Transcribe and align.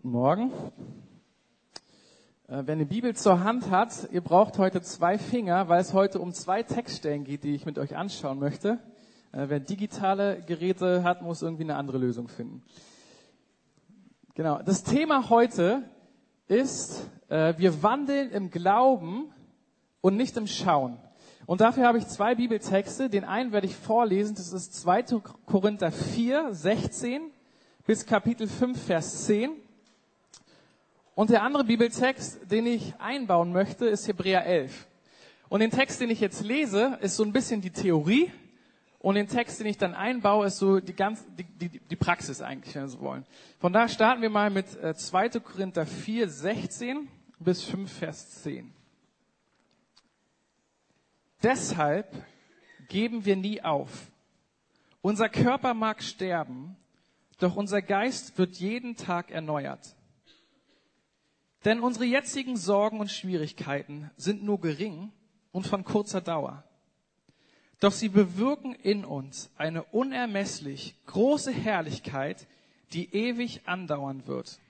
Guten 0.00 0.12
Morgen. 0.12 0.52
Äh, 2.46 2.62
wer 2.66 2.74
eine 2.74 2.86
Bibel 2.86 3.16
zur 3.16 3.42
Hand 3.42 3.68
hat, 3.68 4.08
ihr 4.12 4.20
braucht 4.20 4.56
heute 4.56 4.80
zwei 4.80 5.18
Finger, 5.18 5.68
weil 5.68 5.80
es 5.80 5.92
heute 5.92 6.20
um 6.20 6.32
zwei 6.32 6.62
Textstellen 6.62 7.24
geht, 7.24 7.42
die 7.42 7.52
ich 7.52 7.66
mit 7.66 7.80
euch 7.80 7.96
anschauen 7.96 8.38
möchte. 8.38 8.78
Äh, 9.32 9.46
wer 9.48 9.58
digitale 9.58 10.40
Geräte 10.42 11.02
hat, 11.02 11.22
muss 11.22 11.42
irgendwie 11.42 11.64
eine 11.64 11.74
andere 11.74 11.98
Lösung 11.98 12.28
finden. 12.28 12.62
Genau. 14.34 14.62
Das 14.62 14.84
Thema 14.84 15.30
heute 15.30 15.82
ist, 16.46 17.10
äh, 17.28 17.54
wir 17.56 17.82
wandeln 17.82 18.30
im 18.30 18.50
Glauben 18.52 19.32
und 20.00 20.16
nicht 20.16 20.36
im 20.36 20.46
Schauen. 20.46 20.96
Und 21.44 21.60
dafür 21.60 21.88
habe 21.88 21.98
ich 21.98 22.06
zwei 22.06 22.36
Bibeltexte. 22.36 23.10
Den 23.10 23.24
einen 23.24 23.50
werde 23.50 23.66
ich 23.66 23.74
vorlesen. 23.74 24.36
Das 24.36 24.52
ist 24.52 24.74
2. 24.74 25.22
Korinther 25.44 25.90
4, 25.90 26.54
16 26.54 27.32
bis 27.84 28.06
Kapitel 28.06 28.46
5, 28.46 28.80
Vers 28.80 29.26
10. 29.26 29.50
Und 31.18 31.30
der 31.30 31.42
andere 31.42 31.64
Bibeltext, 31.64 32.48
den 32.48 32.64
ich 32.64 32.94
einbauen 33.00 33.50
möchte, 33.50 33.86
ist 33.86 34.06
Hebräer 34.06 34.46
11. 34.46 34.86
Und 35.48 35.58
den 35.58 35.72
Text, 35.72 36.00
den 36.00 36.10
ich 36.10 36.20
jetzt 36.20 36.44
lese, 36.44 36.96
ist 37.00 37.16
so 37.16 37.24
ein 37.24 37.32
bisschen 37.32 37.60
die 37.60 37.72
Theorie. 37.72 38.30
Und 39.00 39.16
den 39.16 39.26
Text, 39.26 39.58
den 39.58 39.66
ich 39.66 39.76
dann 39.76 39.96
einbaue, 39.96 40.46
ist 40.46 40.58
so 40.58 40.78
die, 40.78 40.92
ganz, 40.92 41.26
die, 41.36 41.42
die, 41.42 41.80
die 41.80 41.96
Praxis 41.96 42.40
eigentlich, 42.40 42.72
wenn 42.76 42.86
so 42.86 43.00
wollen. 43.00 43.26
Von 43.58 43.72
da 43.72 43.88
starten 43.88 44.22
wir 44.22 44.30
mal 44.30 44.48
mit 44.48 44.68
2. 44.68 45.24
Äh, 45.24 45.40
Korinther 45.40 45.86
4, 45.86 46.28
16 46.28 47.08
bis 47.40 47.64
5, 47.64 47.92
Vers 47.92 48.42
10. 48.44 48.72
Deshalb 51.42 52.14
geben 52.88 53.24
wir 53.24 53.34
nie 53.34 53.60
auf. 53.60 53.90
Unser 55.02 55.28
Körper 55.28 55.74
mag 55.74 56.00
sterben, 56.00 56.76
doch 57.40 57.56
unser 57.56 57.82
Geist 57.82 58.38
wird 58.38 58.54
jeden 58.58 58.94
Tag 58.94 59.32
erneuert. 59.32 59.96
Denn 61.64 61.80
unsere 61.80 62.04
jetzigen 62.04 62.56
Sorgen 62.56 63.00
und 63.00 63.10
Schwierigkeiten 63.10 64.10
sind 64.16 64.42
nur 64.42 64.60
gering 64.60 65.12
und 65.52 65.66
von 65.66 65.84
kurzer 65.84 66.20
Dauer. 66.20 66.64
Doch 67.80 67.92
sie 67.92 68.08
bewirken 68.08 68.74
in 68.74 69.04
uns 69.04 69.50
eine 69.56 69.84
unermesslich 69.84 70.94
große 71.06 71.52
Herrlichkeit, 71.52 72.46
die 72.92 73.14
ewig 73.14 73.62
andauern 73.66 74.26
wird. 74.26 74.60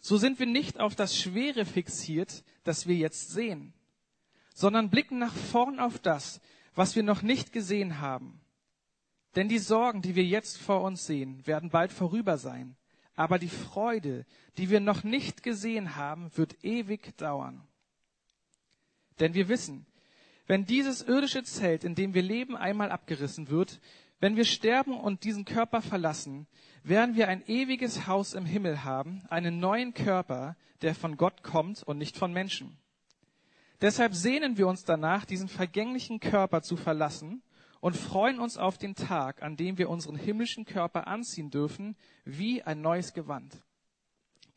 So 0.00 0.16
sind 0.16 0.38
wir 0.38 0.46
nicht 0.46 0.80
auf 0.80 0.94
das 0.94 1.18
Schwere 1.18 1.64
fixiert, 1.64 2.44
das 2.64 2.86
wir 2.86 2.96
jetzt 2.96 3.30
sehen, 3.30 3.74
sondern 4.54 4.90
blicken 4.90 5.18
nach 5.18 5.34
vorn 5.34 5.80
auf 5.80 5.98
das, 5.98 6.40
was 6.74 6.96
wir 6.96 7.02
noch 7.02 7.22
nicht 7.22 7.52
gesehen 7.52 8.00
haben. 8.00 8.40
Denn 9.36 9.48
die 9.48 9.58
Sorgen, 9.58 10.00
die 10.00 10.14
wir 10.14 10.24
jetzt 10.24 10.56
vor 10.56 10.82
uns 10.82 11.04
sehen, 11.06 11.46
werden 11.46 11.70
bald 11.70 11.92
vorüber 11.92 12.38
sein. 12.38 12.76
Aber 13.18 13.40
die 13.40 13.48
Freude, 13.48 14.24
die 14.58 14.70
wir 14.70 14.78
noch 14.78 15.02
nicht 15.02 15.42
gesehen 15.42 15.96
haben, 15.96 16.30
wird 16.36 16.64
ewig 16.64 17.16
dauern. 17.16 17.66
Denn 19.18 19.34
wir 19.34 19.48
wissen, 19.48 19.86
wenn 20.46 20.66
dieses 20.66 21.02
irdische 21.02 21.42
Zelt, 21.42 21.82
in 21.82 21.96
dem 21.96 22.14
wir 22.14 22.22
leben, 22.22 22.56
einmal 22.56 22.92
abgerissen 22.92 23.50
wird, 23.50 23.80
wenn 24.20 24.36
wir 24.36 24.44
sterben 24.44 24.96
und 24.96 25.24
diesen 25.24 25.44
Körper 25.44 25.82
verlassen, 25.82 26.46
werden 26.84 27.16
wir 27.16 27.26
ein 27.26 27.44
ewiges 27.48 28.06
Haus 28.06 28.34
im 28.34 28.46
Himmel 28.46 28.84
haben, 28.84 29.24
einen 29.30 29.58
neuen 29.58 29.94
Körper, 29.94 30.56
der 30.82 30.94
von 30.94 31.16
Gott 31.16 31.42
kommt 31.42 31.82
und 31.82 31.98
nicht 31.98 32.16
von 32.16 32.32
Menschen. 32.32 32.78
Deshalb 33.80 34.14
sehnen 34.14 34.58
wir 34.58 34.68
uns 34.68 34.84
danach, 34.84 35.24
diesen 35.24 35.48
vergänglichen 35.48 36.20
Körper 36.20 36.62
zu 36.62 36.76
verlassen 36.76 37.42
und 37.80 37.96
freuen 37.96 38.40
uns 38.40 38.56
auf 38.56 38.78
den 38.78 38.94
Tag, 38.94 39.42
an 39.42 39.56
dem 39.56 39.78
wir 39.78 39.88
unseren 39.88 40.16
himmlischen 40.16 40.64
Körper 40.64 41.06
anziehen 41.06 41.50
dürfen, 41.50 41.96
wie 42.24 42.62
ein 42.62 42.80
neues 42.80 43.12
Gewand. 43.12 43.56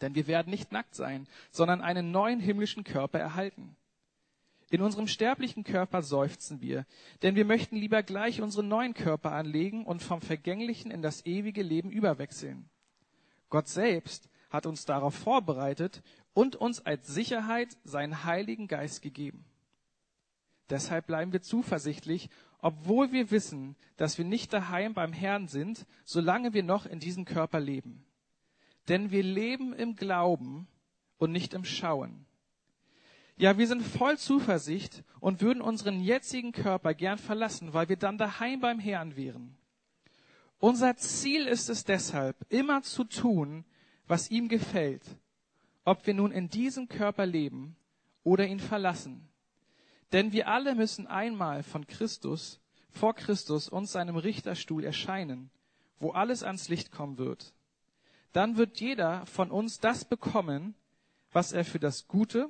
Denn 0.02 0.16
wir 0.16 0.28
werden 0.28 0.50
nicht 0.50 0.72
nackt 0.72 0.96
sein, 0.96 1.28
sondern 1.52 1.82
einen 1.82 2.12
neuen 2.12 2.40
himmlischen 2.40 2.84
Körper 2.84 3.20
erhalten. 3.20 3.76
In 4.72 4.82
unserem 4.82 5.08
sterblichen 5.08 5.64
Körper 5.64 6.02
seufzen 6.02 6.62
wir, 6.62 6.86
denn 7.22 7.36
wir 7.36 7.44
möchten 7.44 7.76
lieber 7.76 8.04
gleich 8.04 8.42
unseren 8.42 8.70
neuen 8.70 8.94
Körper 8.94 9.34
anlegen 9.34 9.86
und 9.86 10.02
vom 10.02 10.22
Vergänglichen 10.22 10.92
in 10.92 11.02
das 11.02 11.26
ewige 11.26 11.62
Leben 11.62 11.92
überwechseln. 11.92 12.70
Gott 13.50 13.68
selbst 13.68 14.30
hat 14.50 14.66
uns 14.66 14.86
darauf 14.86 15.14
vorbereitet 15.14 16.02
und 16.34 16.56
uns 16.56 16.86
als 16.86 17.08
Sicherheit 17.08 17.76
seinen 17.84 18.24
Heiligen 18.24 18.70
Geist 18.70 19.02
gegeben. 19.02 19.46
Deshalb 20.72 21.06
bleiben 21.06 21.34
wir 21.34 21.42
zuversichtlich 21.42 22.30
obwohl 22.62 23.12
wir 23.12 23.32
wissen, 23.32 23.76
dass 23.98 24.18
wir 24.18 24.26
nicht 24.26 24.54
daheim 24.54 24.94
beim 24.94 25.14
Herrn 25.14 25.48
sind, 25.48 25.86
solange 26.06 26.54
wir 26.54 26.64
noch 26.64 26.86
in 26.86 27.00
diesem 27.00 27.26
Körper 27.26 27.60
leben. 27.60 28.06
Denn 28.88 29.12
wir 29.12 29.24
leben 29.24 29.74
im 29.74 29.96
Glauben 29.96 30.68
und 31.18 31.32
nicht 31.32 31.54
im 31.54 31.66
Schauen. 31.66 32.26
Ja, 33.38 33.58
wir 33.58 33.68
sind 33.68 33.82
voll 33.82 34.18
Zuversicht 34.18 35.04
und 35.20 35.42
würden 35.42 35.62
unseren 35.62 36.00
jetzigen 36.00 36.52
Körper 36.52 36.94
gern 36.94 37.18
verlassen, 37.18 37.74
weil 37.74 37.90
wir 37.90 37.98
dann 37.98 38.20
daheim 38.20 38.60
beim 38.60 38.80
Herrn 38.80 39.16
wären. 39.16 39.58
Unser 40.60 40.96
Ziel 40.98 41.48
ist 41.48 41.70
es 41.70 41.84
deshalb, 41.84 42.36
immer 42.50 42.84
zu 42.84 43.04
tun, 43.04 43.66
was 44.08 44.30
ihm 44.30 44.48
gefällt, 44.48 45.04
ob 45.86 46.06
wir 46.06 46.14
nun 46.14 46.32
in 46.32 46.50
diesem 46.50 46.88
Körper 46.88 47.26
leben 47.26 47.76
oder 48.24 48.46
ihn 48.46 48.60
verlassen. 48.60 49.31
Denn 50.12 50.32
wir 50.32 50.48
alle 50.48 50.76
müssen 50.76 51.08
einmal 51.08 51.64
von 51.64 51.88
Christus, 51.88 52.60
vor 52.90 53.16
Christus 53.16 53.70
und 53.70 53.88
seinem 53.88 54.18
Richterstuhl 54.18 54.84
erscheinen, 54.84 55.50
wo 56.00 56.12
alles 56.12 56.44
ans 56.44 56.68
Licht 56.68 56.92
kommen 56.92 57.18
wird. 57.18 57.54
Dann 58.34 58.58
wird 58.58 58.80
jeder 58.80 59.26
von 59.26 59.52
uns 59.52 59.80
das 59.80 60.06
bekommen, 60.06 60.76
was 61.32 61.52
er 61.54 61.64
für 61.64 61.80
das 61.80 62.08
Gute 62.08 62.50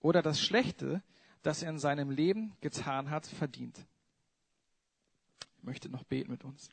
oder 0.00 0.22
das 0.22 0.40
Schlechte, 0.40 1.02
das 1.42 1.62
er 1.62 1.70
in 1.70 1.78
seinem 1.78 2.10
Leben 2.10 2.56
getan 2.60 3.10
hat, 3.10 3.26
verdient. 3.26 3.86
Ich 5.58 5.64
möchte 5.64 5.88
noch 5.88 6.04
beten 6.04 6.30
mit 6.30 6.44
uns. 6.44 6.70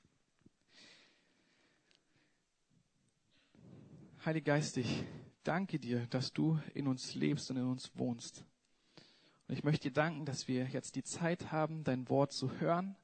Heiliger 4.26 4.54
Geist, 4.54 4.78
ich 4.78 5.04
danke 5.44 5.80
dir, 5.80 6.08
dass 6.08 6.34
du 6.34 6.60
in 6.74 6.88
uns 6.88 7.16
lebst 7.16 7.50
und 7.52 7.58
in 7.58 7.66
uns 7.66 7.92
wohnst. 7.96 8.44
Und 9.48 9.56
ich 9.56 9.64
möchte 9.64 9.90
dir 9.90 9.94
danken, 9.94 10.26
dass 10.26 10.48
wir 10.48 10.66
jetzt 10.66 10.96
die 10.96 11.04
Zeit 11.04 11.52
haben, 11.52 11.84
dein 11.84 12.10
Wort 12.10 12.32
zu 12.32 12.60
hören. 12.60 12.96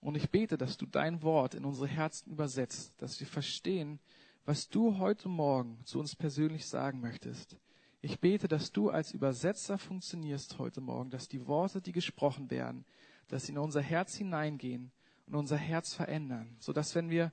Und 0.00 0.16
ich 0.16 0.30
bete, 0.30 0.58
dass 0.58 0.76
du 0.76 0.86
dein 0.86 1.22
Wort 1.22 1.54
in 1.54 1.64
unsere 1.64 1.86
Herzen 1.86 2.32
übersetzt, 2.32 3.00
dass 3.00 3.18
wir 3.20 3.26
verstehen, 3.26 4.00
was 4.44 4.68
du 4.68 4.98
heute 4.98 5.28
Morgen 5.28 5.78
zu 5.84 6.00
uns 6.00 6.16
persönlich 6.16 6.66
sagen 6.66 7.00
möchtest. 7.00 7.56
Ich 8.00 8.18
bete, 8.18 8.48
dass 8.48 8.72
du 8.72 8.90
als 8.90 9.12
Übersetzer 9.12 9.78
funktionierst 9.78 10.58
heute 10.58 10.80
Morgen, 10.80 11.10
dass 11.10 11.28
die 11.28 11.46
Worte, 11.46 11.80
die 11.80 11.92
gesprochen 11.92 12.50
werden, 12.50 12.84
dass 13.28 13.46
sie 13.46 13.52
in 13.52 13.58
unser 13.58 13.80
Herz 13.80 14.16
hineingehen 14.16 14.90
und 15.26 15.36
unser 15.36 15.56
Herz 15.56 15.94
verändern, 15.94 16.56
so 16.58 16.72
dass 16.72 16.96
wenn 16.96 17.10
wir 17.10 17.32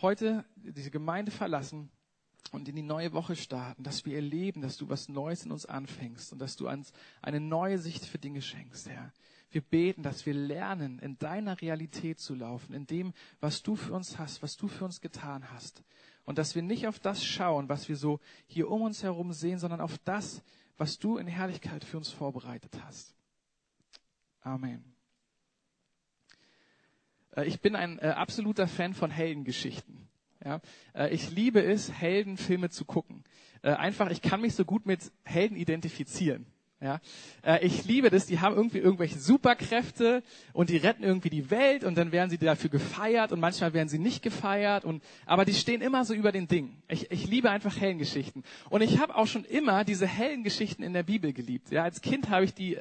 heute 0.00 0.44
diese 0.56 0.90
Gemeinde 0.90 1.30
verlassen, 1.30 1.90
und 2.52 2.68
in 2.68 2.76
die 2.76 2.82
neue 2.82 3.12
Woche 3.12 3.36
starten, 3.36 3.82
dass 3.82 4.04
wir 4.04 4.16
erleben, 4.16 4.60
dass 4.60 4.76
du 4.76 4.88
was 4.88 5.08
Neues 5.08 5.44
in 5.44 5.52
uns 5.52 5.66
anfängst 5.66 6.32
und 6.32 6.38
dass 6.38 6.56
du 6.56 6.68
uns 6.68 6.92
eine 7.22 7.40
neue 7.40 7.78
Sicht 7.78 8.04
für 8.04 8.18
Dinge 8.18 8.42
schenkst, 8.42 8.88
Herr. 8.88 9.12
Wir 9.50 9.62
beten, 9.62 10.02
dass 10.02 10.26
wir 10.26 10.34
lernen, 10.34 10.98
in 10.98 11.18
deiner 11.18 11.60
Realität 11.60 12.20
zu 12.20 12.34
laufen, 12.34 12.74
in 12.74 12.86
dem, 12.86 13.14
was 13.40 13.62
du 13.62 13.76
für 13.76 13.94
uns 13.94 14.18
hast, 14.18 14.42
was 14.42 14.56
du 14.56 14.68
für 14.68 14.84
uns 14.84 15.00
getan 15.00 15.50
hast. 15.50 15.82
Und 16.24 16.36
dass 16.36 16.54
wir 16.54 16.62
nicht 16.62 16.86
auf 16.86 16.98
das 16.98 17.24
schauen, 17.24 17.70
was 17.70 17.88
wir 17.88 17.96
so 17.96 18.20
hier 18.46 18.70
um 18.70 18.82
uns 18.82 19.02
herum 19.02 19.32
sehen, 19.32 19.58
sondern 19.58 19.80
auf 19.80 19.96
das, 20.04 20.42
was 20.76 20.98
du 20.98 21.16
in 21.16 21.26
Herrlichkeit 21.26 21.84
für 21.84 21.96
uns 21.96 22.10
vorbereitet 22.10 22.78
hast. 22.84 23.14
Amen. 24.42 24.84
Äh, 27.34 27.46
ich 27.46 27.60
bin 27.60 27.74
ein 27.74 27.98
äh, 27.98 28.08
absoluter 28.08 28.68
Fan 28.68 28.92
von 28.94 29.10
Heldengeschichten. 29.10 30.08
Ja, 30.48 30.62
äh, 30.94 31.12
ich 31.12 31.30
liebe 31.30 31.62
es, 31.62 31.92
Heldenfilme 31.92 32.70
zu 32.70 32.86
gucken. 32.86 33.22
Äh, 33.60 33.72
einfach, 33.72 34.10
ich 34.10 34.22
kann 34.22 34.40
mich 34.40 34.54
so 34.54 34.64
gut 34.64 34.86
mit 34.86 35.12
Helden 35.24 35.58
identifizieren. 35.58 36.46
Ja, 36.80 37.00
äh, 37.44 37.66
ich 37.66 37.84
liebe 37.84 38.08
das. 38.08 38.24
Die 38.24 38.40
haben 38.40 38.56
irgendwie 38.56 38.78
irgendwelche 38.78 39.18
Superkräfte 39.18 40.22
und 40.54 40.70
die 40.70 40.78
retten 40.78 41.02
irgendwie 41.02 41.28
die 41.28 41.50
Welt 41.50 41.84
und 41.84 41.98
dann 41.98 42.12
werden 42.12 42.30
sie 42.30 42.38
dafür 42.38 42.70
gefeiert 42.70 43.30
und 43.30 43.40
manchmal 43.40 43.74
werden 43.74 43.90
sie 43.90 43.98
nicht 43.98 44.22
gefeiert 44.22 44.86
und 44.86 45.02
aber 45.26 45.44
die 45.44 45.52
stehen 45.52 45.82
immer 45.82 46.06
so 46.06 46.14
über 46.14 46.32
den 46.32 46.48
Dingen. 46.48 46.82
Ich, 46.88 47.10
ich 47.10 47.26
liebe 47.26 47.50
einfach 47.50 47.78
Heldengeschichten 47.78 48.42
und 48.70 48.80
ich 48.80 49.00
habe 49.00 49.16
auch 49.16 49.26
schon 49.26 49.44
immer 49.44 49.84
diese 49.84 50.06
Heldengeschichten 50.06 50.82
in 50.82 50.94
der 50.94 51.02
Bibel 51.02 51.34
geliebt. 51.34 51.70
Ja, 51.70 51.82
als 51.82 52.00
Kind 52.00 52.30
habe 52.30 52.46
ich 52.46 52.54
die 52.54 52.78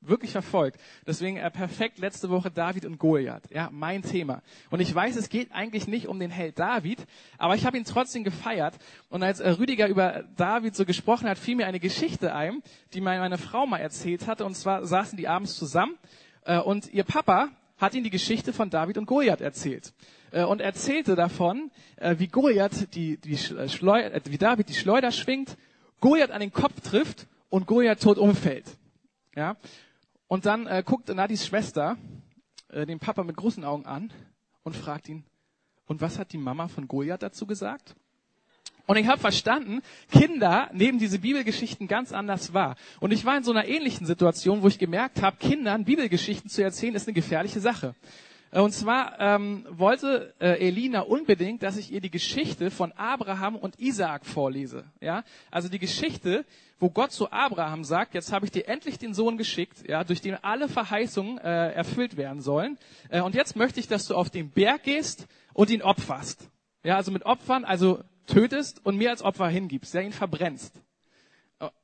wirklich 0.00 0.30
verfolgt. 0.30 0.80
Deswegen 1.06 1.36
äh, 1.36 1.50
perfekt 1.50 1.98
letzte 1.98 2.30
Woche 2.30 2.50
David 2.50 2.84
und 2.84 2.98
Goliath. 2.98 3.42
Ja, 3.50 3.68
mein 3.72 4.02
Thema. 4.02 4.42
Und 4.70 4.80
ich 4.80 4.94
weiß, 4.94 5.16
es 5.16 5.28
geht 5.28 5.52
eigentlich 5.52 5.88
nicht 5.88 6.06
um 6.06 6.20
den 6.20 6.30
Held 6.30 6.58
David, 6.58 7.04
aber 7.36 7.54
ich 7.54 7.66
habe 7.66 7.76
ihn 7.76 7.84
trotzdem 7.84 8.24
gefeiert. 8.24 8.74
Und 9.08 9.22
als 9.22 9.40
äh, 9.40 9.50
Rüdiger 9.50 9.88
über 9.88 10.24
David 10.36 10.76
so 10.76 10.84
gesprochen 10.84 11.28
hat, 11.28 11.38
fiel 11.38 11.56
mir 11.56 11.66
eine 11.66 11.80
Geschichte 11.80 12.34
ein, 12.34 12.62
die 12.94 13.00
meine 13.00 13.38
Frau 13.38 13.66
mal 13.66 13.78
erzählt 13.78 14.26
hatte. 14.26 14.44
Und 14.44 14.54
zwar 14.56 14.86
saßen 14.86 15.16
die 15.16 15.28
abends 15.28 15.56
zusammen 15.56 15.96
äh, 16.44 16.58
und 16.58 16.92
ihr 16.92 17.04
Papa 17.04 17.50
hat 17.78 17.94
ihm 17.94 18.04
die 18.04 18.10
Geschichte 18.10 18.52
von 18.52 18.70
David 18.70 18.98
und 18.98 19.06
Goliath 19.06 19.40
erzählt. 19.40 19.92
Äh, 20.30 20.44
und 20.44 20.60
erzählte 20.60 21.14
davon, 21.14 21.70
äh, 21.96 22.16
wie 22.18 22.28
Goliath 22.28 22.94
die, 22.94 23.16
die 23.16 23.36
Schleu 23.36 24.00
äh, 24.00 24.20
wie 24.24 24.38
David 24.38 24.68
die 24.68 24.74
Schleuder 24.74 25.12
schwingt, 25.12 25.56
Goliath 26.00 26.30
an 26.30 26.40
den 26.40 26.52
Kopf 26.52 26.80
trifft 26.80 27.26
und 27.48 27.66
Goliath 27.66 28.00
tot 28.00 28.18
umfällt. 28.18 28.66
Ja? 29.34 29.56
Und 30.28 30.46
dann 30.46 30.66
äh, 30.66 30.82
guckt 30.84 31.08
Nadis 31.08 31.46
Schwester 31.46 31.96
äh, 32.68 32.86
den 32.86 32.98
Papa 32.98 33.24
mit 33.24 33.36
großen 33.36 33.64
Augen 33.64 33.86
an 33.86 34.12
und 34.62 34.76
fragt 34.76 35.08
ihn, 35.08 35.24
und 35.86 36.02
was 36.02 36.18
hat 36.18 36.32
die 36.32 36.38
Mama 36.38 36.68
von 36.68 36.86
Goliath 36.86 37.22
dazu 37.22 37.46
gesagt? 37.46 37.96
Und 38.86 38.96
ich 38.96 39.06
habe 39.06 39.20
verstanden, 39.20 39.82
Kinder 40.10 40.70
nehmen 40.72 40.98
diese 40.98 41.18
Bibelgeschichten 41.18 41.88
ganz 41.88 42.12
anders 42.12 42.54
wahr. 42.54 42.76
Und 43.00 43.12
ich 43.12 43.24
war 43.24 43.36
in 43.36 43.42
so 43.42 43.50
einer 43.50 43.66
ähnlichen 43.66 44.06
Situation, 44.06 44.62
wo 44.62 44.68
ich 44.68 44.78
gemerkt 44.78 45.22
habe, 45.22 45.36
Kindern 45.38 45.84
Bibelgeschichten 45.84 46.48
zu 46.48 46.62
erzählen, 46.62 46.94
ist 46.94 47.06
eine 47.06 47.14
gefährliche 47.14 47.60
Sache. 47.60 47.94
Äh, 48.50 48.60
und 48.60 48.72
zwar 48.72 49.18
ähm, 49.20 49.66
wollte 49.70 50.34
äh, 50.40 50.66
Elina 50.66 51.00
unbedingt, 51.00 51.62
dass 51.62 51.76
ich 51.76 51.92
ihr 51.92 52.00
die 52.00 52.10
Geschichte 52.10 52.70
von 52.70 52.92
Abraham 52.92 53.56
und 53.56 53.78
Isaak 53.78 54.26
vorlese. 54.26 54.84
Ja, 55.00 55.24
also 55.50 55.68
die 55.68 55.78
Geschichte, 55.78 56.44
wo 56.78 56.90
Gott 56.90 57.12
zu 57.12 57.30
Abraham 57.30 57.84
sagt: 57.84 58.14
Jetzt 58.14 58.32
habe 58.32 58.46
ich 58.46 58.52
dir 58.52 58.68
endlich 58.68 58.98
den 58.98 59.14
Sohn 59.14 59.36
geschickt, 59.36 59.88
ja, 59.88 60.04
durch 60.04 60.20
den 60.20 60.36
alle 60.42 60.68
Verheißungen 60.68 61.38
äh, 61.38 61.72
erfüllt 61.72 62.16
werden 62.16 62.40
sollen. 62.40 62.78
Äh, 63.08 63.20
und 63.20 63.34
jetzt 63.34 63.56
möchte 63.56 63.80
ich, 63.80 63.88
dass 63.88 64.06
du 64.06 64.14
auf 64.14 64.30
den 64.30 64.50
Berg 64.50 64.84
gehst 64.84 65.26
und 65.52 65.70
ihn 65.70 65.82
opferst. 65.82 66.48
Ja, 66.84 66.96
also 66.96 67.10
mit 67.10 67.26
Opfern, 67.26 67.64
also 67.64 68.02
tötest 68.26 68.84
und 68.84 68.96
mir 68.96 69.10
als 69.10 69.22
Opfer 69.22 69.48
hingibst, 69.48 69.94
ja, 69.94 70.00
ihn 70.00 70.12
verbrennst. 70.12 70.80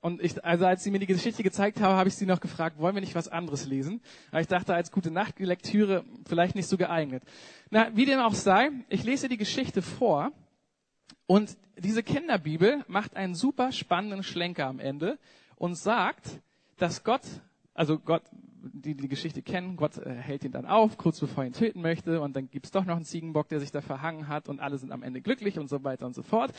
Und 0.00 0.22
ich, 0.22 0.44
also 0.44 0.66
als 0.66 0.84
sie 0.84 0.92
mir 0.92 1.00
die 1.00 1.06
Geschichte 1.06 1.42
gezeigt 1.42 1.80
haben, 1.80 1.96
habe 1.96 2.08
ich 2.08 2.14
sie 2.14 2.26
noch 2.26 2.40
gefragt, 2.40 2.78
wollen 2.78 2.94
wir 2.94 3.00
nicht 3.00 3.16
was 3.16 3.26
anderes 3.26 3.66
lesen? 3.66 4.00
Aber 4.30 4.40
ich 4.40 4.46
dachte, 4.46 4.72
als 4.72 4.92
gute 4.92 5.10
Nachtlektüre 5.10 6.04
vielleicht 6.26 6.54
nicht 6.54 6.68
so 6.68 6.76
geeignet. 6.76 7.24
Na, 7.70 7.94
wie 7.96 8.04
dem 8.04 8.20
auch 8.20 8.34
sei, 8.34 8.70
ich 8.88 9.02
lese 9.02 9.28
die 9.28 9.36
Geschichte 9.36 9.82
vor 9.82 10.30
und 11.26 11.56
diese 11.76 12.04
Kinderbibel 12.04 12.84
macht 12.86 13.16
einen 13.16 13.34
super 13.34 13.72
spannenden 13.72 14.22
Schlenker 14.22 14.66
am 14.66 14.78
Ende 14.78 15.18
und 15.56 15.76
sagt, 15.76 16.40
dass 16.78 17.02
Gott, 17.02 17.22
also 17.74 17.98
Gott, 17.98 18.22
die 18.62 18.94
die 18.94 19.08
Geschichte 19.08 19.42
kennen, 19.42 19.76
Gott 19.76 19.98
äh, 19.98 20.14
hält 20.14 20.44
ihn 20.44 20.52
dann 20.52 20.66
auf, 20.66 20.96
kurz 20.96 21.18
bevor 21.18 21.44
er 21.44 21.48
ihn 21.48 21.52
töten 21.52 21.82
möchte, 21.82 22.20
und 22.20 22.36
dann 22.36 22.48
gibt's 22.48 22.70
doch 22.70 22.84
noch 22.84 22.96
einen 22.96 23.04
Ziegenbock, 23.04 23.48
der 23.48 23.60
sich 23.60 23.72
da 23.72 23.80
verhangen 23.80 24.28
hat, 24.28 24.48
und 24.48 24.60
alle 24.60 24.78
sind 24.78 24.92
am 24.92 25.02
Ende 25.02 25.20
glücklich 25.20 25.58
und 25.58 25.68
so 25.68 25.82
weiter 25.84 26.06
und 26.06 26.14
so 26.14 26.22
fort. 26.22 26.52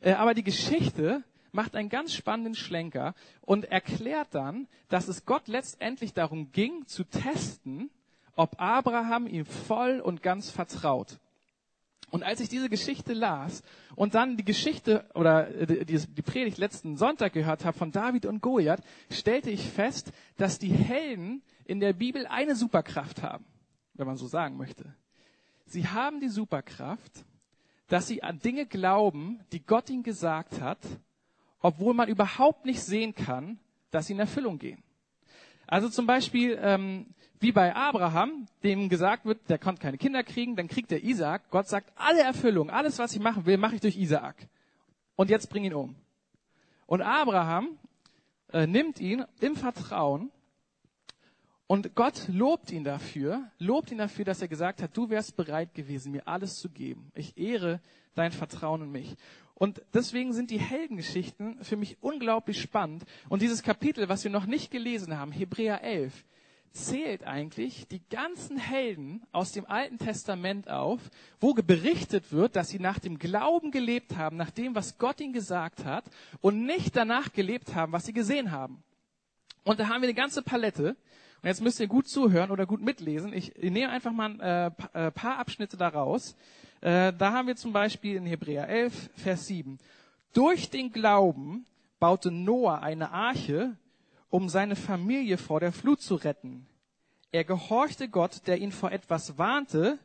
Äh, 0.00 0.12
aber 0.12 0.34
die 0.34 0.42
Geschichte 0.42 1.22
macht 1.52 1.76
einen 1.76 1.88
ganz 1.88 2.14
spannenden 2.14 2.54
Schlenker 2.54 3.14
und 3.42 3.66
erklärt 3.66 4.28
dann, 4.32 4.66
dass 4.88 5.08
es 5.08 5.24
Gott 5.24 5.48
letztendlich 5.48 6.14
darum 6.14 6.50
ging, 6.50 6.86
zu 6.86 7.04
testen, 7.04 7.90
ob 8.34 8.60
Abraham 8.60 9.26
ihm 9.26 9.44
voll 9.44 10.00
und 10.00 10.22
ganz 10.22 10.50
vertraut. 10.50 11.18
Und 12.10 12.22
als 12.22 12.40
ich 12.40 12.50
diese 12.50 12.68
Geschichte 12.68 13.14
las 13.14 13.62
und 13.96 14.14
dann 14.14 14.36
die 14.36 14.44
Geschichte 14.44 15.08
oder 15.14 15.44
die, 15.44 15.84
die 15.84 16.22
Predigt 16.22 16.58
letzten 16.58 16.98
Sonntag 16.98 17.32
gehört 17.32 17.64
habe 17.64 17.76
von 17.76 17.90
David 17.90 18.26
und 18.26 18.42
Goliath, 18.42 18.82
stellte 19.10 19.50
ich 19.50 19.66
fest, 19.66 20.12
dass 20.36 20.58
die 20.58 20.72
Helden 20.72 21.42
in 21.64 21.80
der 21.80 21.94
Bibel 21.94 22.26
eine 22.26 22.54
Superkraft 22.54 23.22
haben, 23.22 23.46
wenn 23.94 24.06
man 24.06 24.16
so 24.18 24.26
sagen 24.26 24.58
möchte. 24.58 24.94
Sie 25.64 25.88
haben 25.88 26.20
die 26.20 26.28
Superkraft, 26.28 27.24
dass 27.88 28.08
sie 28.08 28.22
an 28.22 28.40
Dinge 28.40 28.66
glauben, 28.66 29.40
die 29.52 29.64
Gott 29.64 29.88
ihnen 29.88 30.02
gesagt 30.02 30.60
hat, 30.60 30.78
obwohl 31.62 31.94
man 31.94 32.08
überhaupt 32.08 32.66
nicht 32.66 32.82
sehen 32.82 33.14
kann, 33.14 33.58
dass 33.90 34.06
sie 34.06 34.12
in 34.12 34.18
Erfüllung 34.18 34.58
gehen. 34.58 34.82
Also 35.66 35.88
zum 35.88 36.06
Beispiel 36.06 36.58
ähm, 36.60 37.06
wie 37.40 37.52
bei 37.52 37.74
Abraham, 37.74 38.46
dem 38.62 38.88
gesagt 38.88 39.24
wird, 39.24 39.48
der 39.48 39.58
konnte 39.58 39.80
keine 39.80 39.98
Kinder 39.98 40.22
kriegen, 40.22 40.54
dann 40.54 40.68
kriegt 40.68 40.92
er 40.92 41.02
Isaak. 41.02 41.50
Gott 41.50 41.68
sagt, 41.68 41.90
alle 41.96 42.20
Erfüllung, 42.20 42.70
alles, 42.70 42.98
was 42.98 43.14
ich 43.14 43.20
machen 43.20 43.46
will, 43.46 43.56
mache 43.56 43.76
ich 43.76 43.80
durch 43.80 43.96
Isaak. 43.96 44.36
Und 45.16 45.30
jetzt 45.30 45.48
bring 45.48 45.64
ihn 45.64 45.74
um. 45.74 45.96
Und 46.86 47.00
Abraham 47.00 47.78
äh, 48.52 48.66
nimmt 48.66 49.00
ihn 49.00 49.24
im 49.40 49.56
Vertrauen 49.56 50.30
und 51.66 51.94
Gott 51.94 52.28
lobt 52.28 52.70
ihn 52.70 52.84
dafür, 52.84 53.50
lobt 53.58 53.90
ihn 53.90 53.98
dafür, 53.98 54.26
dass 54.26 54.42
er 54.42 54.48
gesagt 54.48 54.82
hat, 54.82 54.94
du 54.94 55.08
wärst 55.08 55.36
bereit 55.36 55.74
gewesen, 55.74 56.12
mir 56.12 56.28
alles 56.28 56.56
zu 56.56 56.68
geben. 56.68 57.10
Ich 57.14 57.38
ehre 57.38 57.80
dein 58.14 58.30
Vertrauen 58.30 58.82
in 58.82 58.90
mich. 58.90 59.16
Und 59.62 59.80
deswegen 59.94 60.32
sind 60.32 60.50
die 60.50 60.58
Heldengeschichten 60.58 61.62
für 61.62 61.76
mich 61.76 61.96
unglaublich 62.00 62.60
spannend. 62.60 63.04
Und 63.28 63.42
dieses 63.42 63.62
Kapitel, 63.62 64.08
was 64.08 64.24
wir 64.24 64.30
noch 64.32 64.46
nicht 64.46 64.72
gelesen 64.72 65.16
haben, 65.16 65.30
Hebräer 65.30 65.84
11, 65.84 66.24
zählt 66.72 67.22
eigentlich 67.22 67.86
die 67.86 68.02
ganzen 68.08 68.56
Helden 68.56 69.22
aus 69.30 69.52
dem 69.52 69.64
Alten 69.66 69.98
Testament 69.98 70.68
auf, 70.68 70.98
wo 71.38 71.54
berichtet 71.54 72.32
wird, 72.32 72.56
dass 72.56 72.70
sie 72.70 72.80
nach 72.80 72.98
dem 72.98 73.20
Glauben 73.20 73.70
gelebt 73.70 74.16
haben, 74.16 74.36
nach 74.36 74.50
dem, 74.50 74.74
was 74.74 74.98
Gott 74.98 75.20
ihnen 75.20 75.32
gesagt 75.32 75.84
hat 75.84 76.06
und 76.40 76.66
nicht 76.66 76.96
danach 76.96 77.32
gelebt 77.32 77.76
haben, 77.76 77.92
was 77.92 78.04
sie 78.04 78.12
gesehen 78.12 78.50
haben. 78.50 78.82
Und 79.62 79.78
da 79.78 79.86
haben 79.86 80.02
wir 80.02 80.08
eine 80.08 80.14
ganze 80.14 80.42
Palette. 80.42 80.96
Und 81.40 81.46
jetzt 81.46 81.62
müsst 81.62 81.78
ihr 81.78 81.86
gut 81.86 82.08
zuhören 82.08 82.50
oder 82.50 82.66
gut 82.66 82.82
mitlesen. 82.82 83.32
Ich, 83.32 83.54
ich 83.54 83.70
nehme 83.70 83.92
einfach 83.92 84.10
mal 84.10 84.40
ein 84.40 84.40
äh, 84.40 85.06
äh 85.06 85.10
paar 85.12 85.38
Abschnitte 85.38 85.76
daraus. 85.76 86.34
Äh, 86.82 87.12
da 87.12 87.32
haben 87.32 87.46
wir 87.46 87.54
zum 87.54 87.72
Beispiel 87.72 88.16
in 88.16 88.26
Hebräer 88.26 88.68
11, 88.68 89.10
Vers 89.14 89.46
7. 89.46 89.78
Durch 90.32 90.68
den 90.68 90.92
Glauben 90.92 91.64
baute 92.00 92.32
Noah 92.32 92.82
eine 92.82 93.12
Arche, 93.12 93.76
um 94.30 94.48
seine 94.48 94.74
Familie 94.74 95.38
vor 95.38 95.60
der 95.60 95.72
Flut 95.72 96.02
zu 96.02 96.16
retten. 96.16 96.66
Er 97.30 97.44
gehorchte 97.44 98.08
Gott, 98.08 98.48
der 98.48 98.58
ihn 98.58 98.72
vor 98.72 98.90
etwas 98.90 99.38
warnte, 99.38 99.98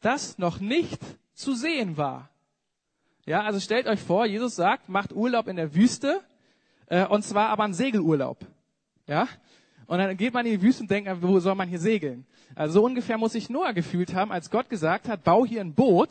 das 0.00 0.38
noch 0.38 0.58
nicht 0.58 1.00
zu 1.34 1.54
sehen 1.54 1.96
war. 1.96 2.28
Ja, 3.24 3.42
also 3.42 3.60
stellt 3.60 3.86
euch 3.86 4.00
vor, 4.00 4.26
Jesus 4.26 4.56
sagt, 4.56 4.88
macht 4.88 5.12
Urlaub 5.12 5.46
in 5.46 5.56
der 5.56 5.74
Wüste, 5.74 6.20
äh, 6.86 7.06
und 7.06 7.22
zwar 7.22 7.50
aber 7.50 7.62
ein 7.62 7.74
Segelurlaub. 7.74 8.38
Ja, 9.06 9.28
und 9.86 9.98
dann 9.98 10.16
geht 10.16 10.34
man 10.34 10.44
in 10.46 10.52
die 10.52 10.62
Wüste 10.62 10.82
und 10.82 10.90
denkt, 10.90 11.10
wo 11.22 11.38
soll 11.38 11.54
man 11.54 11.68
hier 11.68 11.78
segeln? 11.78 12.26
Also 12.58 12.80
so 12.80 12.84
ungefähr 12.84 13.18
muss 13.18 13.34
sich 13.34 13.50
Noah 13.50 13.72
gefühlt 13.72 14.14
haben, 14.14 14.32
als 14.32 14.50
Gott 14.50 14.68
gesagt 14.68 15.08
hat, 15.08 15.22
bau 15.22 15.46
hier 15.46 15.60
ein 15.60 15.74
Boot, 15.74 16.08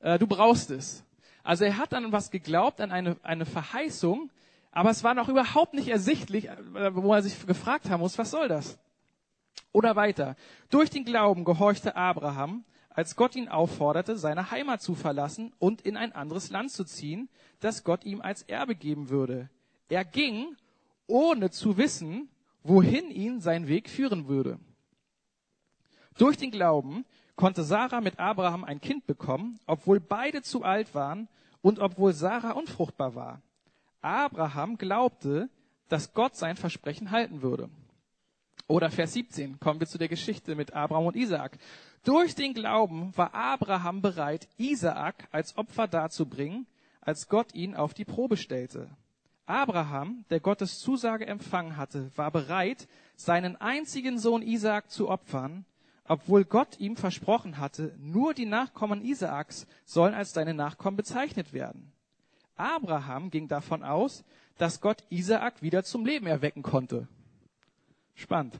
äh, 0.00 0.18
du 0.18 0.26
brauchst 0.26 0.70
es. 0.70 1.04
Also 1.42 1.66
er 1.66 1.76
hat 1.76 1.92
an 1.92 2.12
was 2.12 2.30
geglaubt, 2.30 2.80
an 2.80 2.90
eine, 2.90 3.18
eine 3.22 3.44
Verheißung, 3.44 4.30
aber 4.72 4.88
es 4.88 5.04
war 5.04 5.12
noch 5.12 5.28
überhaupt 5.28 5.74
nicht 5.74 5.88
ersichtlich, 5.88 6.48
äh, 6.48 6.94
wo 6.94 7.12
er 7.12 7.20
sich 7.20 7.46
gefragt 7.46 7.90
haben 7.90 8.00
muss, 8.00 8.16
was 8.16 8.30
soll 8.30 8.48
das? 8.48 8.78
Oder 9.70 9.96
weiter. 9.96 10.34
Durch 10.70 10.88
den 10.88 11.04
Glauben 11.04 11.44
gehorchte 11.44 11.94
Abraham, 11.94 12.64
als 12.88 13.14
Gott 13.14 13.36
ihn 13.36 13.48
aufforderte, 13.48 14.16
seine 14.16 14.50
Heimat 14.50 14.80
zu 14.80 14.94
verlassen 14.94 15.52
und 15.58 15.82
in 15.82 15.98
ein 15.98 16.12
anderes 16.12 16.48
Land 16.48 16.70
zu 16.70 16.84
ziehen, 16.84 17.28
das 17.60 17.84
Gott 17.84 18.06
ihm 18.06 18.22
als 18.22 18.40
Erbe 18.44 18.76
geben 18.76 19.10
würde. 19.10 19.50
Er 19.90 20.06
ging, 20.06 20.56
ohne 21.06 21.50
zu 21.50 21.76
wissen, 21.76 22.30
wohin 22.62 23.10
ihn 23.10 23.42
sein 23.42 23.68
Weg 23.68 23.90
führen 23.90 24.26
würde. 24.26 24.58
Durch 26.18 26.36
den 26.36 26.50
Glauben 26.50 27.04
konnte 27.36 27.62
Sarah 27.62 28.00
mit 28.00 28.18
Abraham 28.18 28.64
ein 28.64 28.80
Kind 28.80 29.06
bekommen, 29.06 29.60
obwohl 29.66 30.00
beide 30.00 30.42
zu 30.42 30.62
alt 30.62 30.94
waren 30.94 31.28
und 31.60 31.78
obwohl 31.78 32.12
Sarah 32.12 32.52
unfruchtbar 32.52 33.14
war. 33.14 33.42
Abraham 34.00 34.78
glaubte, 34.78 35.50
dass 35.88 36.14
Gott 36.14 36.36
sein 36.36 36.56
Versprechen 36.56 37.10
halten 37.10 37.42
würde. 37.42 37.68
Oder 38.68 38.90
Vers 38.90 39.12
17 39.12 39.60
kommen 39.60 39.78
wir 39.78 39.86
zu 39.86 39.98
der 39.98 40.08
Geschichte 40.08 40.56
mit 40.56 40.72
Abraham 40.72 41.06
und 41.06 41.16
Isaak. 41.16 41.58
Durch 42.02 42.34
den 42.34 42.54
Glauben 42.54 43.16
war 43.16 43.34
Abraham 43.34 44.02
bereit, 44.02 44.48
Isaak 44.56 45.28
als 45.30 45.56
Opfer 45.56 45.86
darzubringen, 45.86 46.66
als 47.00 47.28
Gott 47.28 47.54
ihn 47.54 47.76
auf 47.76 47.94
die 47.94 48.04
Probe 48.04 48.36
stellte. 48.36 48.90
Abraham, 49.44 50.24
der 50.30 50.40
Gottes 50.40 50.80
Zusage 50.80 51.26
empfangen 51.26 51.76
hatte, 51.76 52.10
war 52.16 52.32
bereit, 52.32 52.88
seinen 53.14 53.54
einzigen 53.56 54.18
Sohn 54.18 54.42
Isaak 54.42 54.90
zu 54.90 55.08
opfern, 55.08 55.64
obwohl 56.08 56.44
Gott 56.44 56.78
ihm 56.78 56.96
versprochen 56.96 57.58
hatte, 57.58 57.94
nur 57.98 58.34
die 58.34 58.46
Nachkommen 58.46 59.04
Isaaks 59.04 59.66
sollen 59.84 60.14
als 60.14 60.32
seine 60.32 60.54
Nachkommen 60.54 60.96
bezeichnet 60.96 61.52
werden. 61.52 61.92
Abraham 62.56 63.30
ging 63.30 63.48
davon 63.48 63.82
aus, 63.82 64.24
dass 64.58 64.80
Gott 64.80 65.04
Isaak 65.10 65.62
wieder 65.62 65.84
zum 65.84 66.06
Leben 66.06 66.26
erwecken 66.26 66.62
konnte. 66.62 67.08
Spannend. 68.14 68.58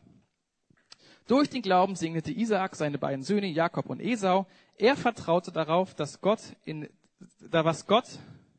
Durch 1.26 1.48
den 1.48 1.62
Glauben 1.62 1.96
segnete 1.96 2.30
Isaak 2.30 2.76
seine 2.76 2.98
beiden 2.98 3.24
Söhne 3.24 3.48
Jakob 3.48 3.86
und 3.86 4.00
Esau. 4.00 4.46
Er 4.76 4.96
vertraute 4.96 5.50
darauf, 5.50 5.94
dass 5.94 6.20
Gott 6.20 6.40
in, 6.64 6.88
da 7.50 7.64
was 7.64 7.86
Gott 7.86 8.06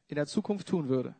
in 0.07 0.15
der 0.15 0.25
Zukunft 0.25 0.67
tun 0.67 0.89
würde. 0.89 1.15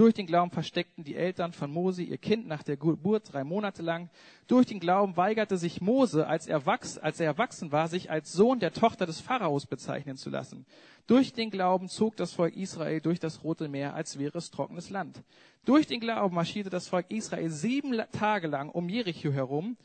Durch 0.00 0.14
den 0.14 0.26
Glauben 0.26 0.50
versteckten 0.50 1.04
die 1.04 1.14
Eltern 1.14 1.52
von 1.52 1.70
Mose 1.70 2.02
ihr 2.02 2.16
Kind 2.16 2.46
nach 2.46 2.62
der 2.62 2.78
Geburt 2.78 3.34
drei 3.34 3.44
Monate 3.44 3.82
lang. 3.82 4.08
Durch 4.46 4.64
den 4.64 4.80
Glauben 4.80 5.18
weigerte 5.18 5.58
sich 5.58 5.82
Mose, 5.82 6.26
als 6.26 6.46
er, 6.46 6.64
wachs, 6.64 6.96
als 6.96 7.20
er 7.20 7.26
erwachsen 7.26 7.70
war, 7.70 7.86
sich 7.86 8.10
als 8.10 8.32
Sohn 8.32 8.60
der 8.60 8.72
Tochter 8.72 9.04
des 9.04 9.20
Pharaos 9.20 9.66
bezeichnen 9.66 10.16
zu 10.16 10.30
lassen. 10.30 10.64
Durch 11.06 11.34
den 11.34 11.50
Glauben 11.50 11.90
zog 11.90 12.16
das 12.16 12.32
Volk 12.32 12.56
Israel 12.56 13.02
durch 13.02 13.20
das 13.20 13.44
Rote 13.44 13.68
Meer, 13.68 13.92
als 13.94 14.18
wäre 14.18 14.38
es 14.38 14.50
trockenes 14.50 14.88
Land. 14.88 15.22
Durch 15.66 15.86
den 15.86 16.00
Glauben 16.00 16.34
marschierte 16.34 16.70
das 16.70 16.88
Volk 16.88 17.04
Israel 17.10 17.50
sieben 17.50 18.00
Tage 18.10 18.46
lang 18.46 18.70
um 18.70 18.88
Jericho 18.88 19.30
herum 19.30 19.76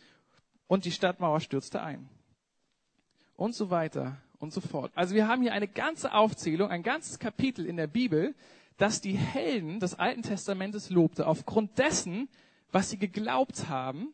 und 0.67 0.86
die 0.86 0.93
Stadtmauer 0.93 1.41
stürzte 1.41 1.81
ein. 1.81 2.07
und 3.36 3.53
so 3.53 3.69
weiter 3.69 4.15
und 4.39 4.53
so 4.53 4.62
fort. 4.62 4.93
Also 4.95 5.13
wir 5.13 5.27
haben 5.27 5.41
hier 5.41 5.51
eine 5.51 5.67
ganze 5.67 6.13
Aufzählung, 6.13 6.69
ein 6.69 6.84
ganzes 6.84 7.19
Kapitel 7.19 7.65
in 7.65 7.75
der 7.75 7.88
Bibel, 7.88 8.34
das 8.77 9.01
die 9.01 9.17
Helden 9.17 9.79
des 9.79 9.98
Alten 9.98 10.22
Testamentes 10.22 10.89
lobte, 10.89 11.27
aufgrund 11.27 11.77
dessen, 11.77 12.29
was 12.72 12.89
sie 12.89 12.98
geglaubt 12.98 13.70
haben, 13.70 14.13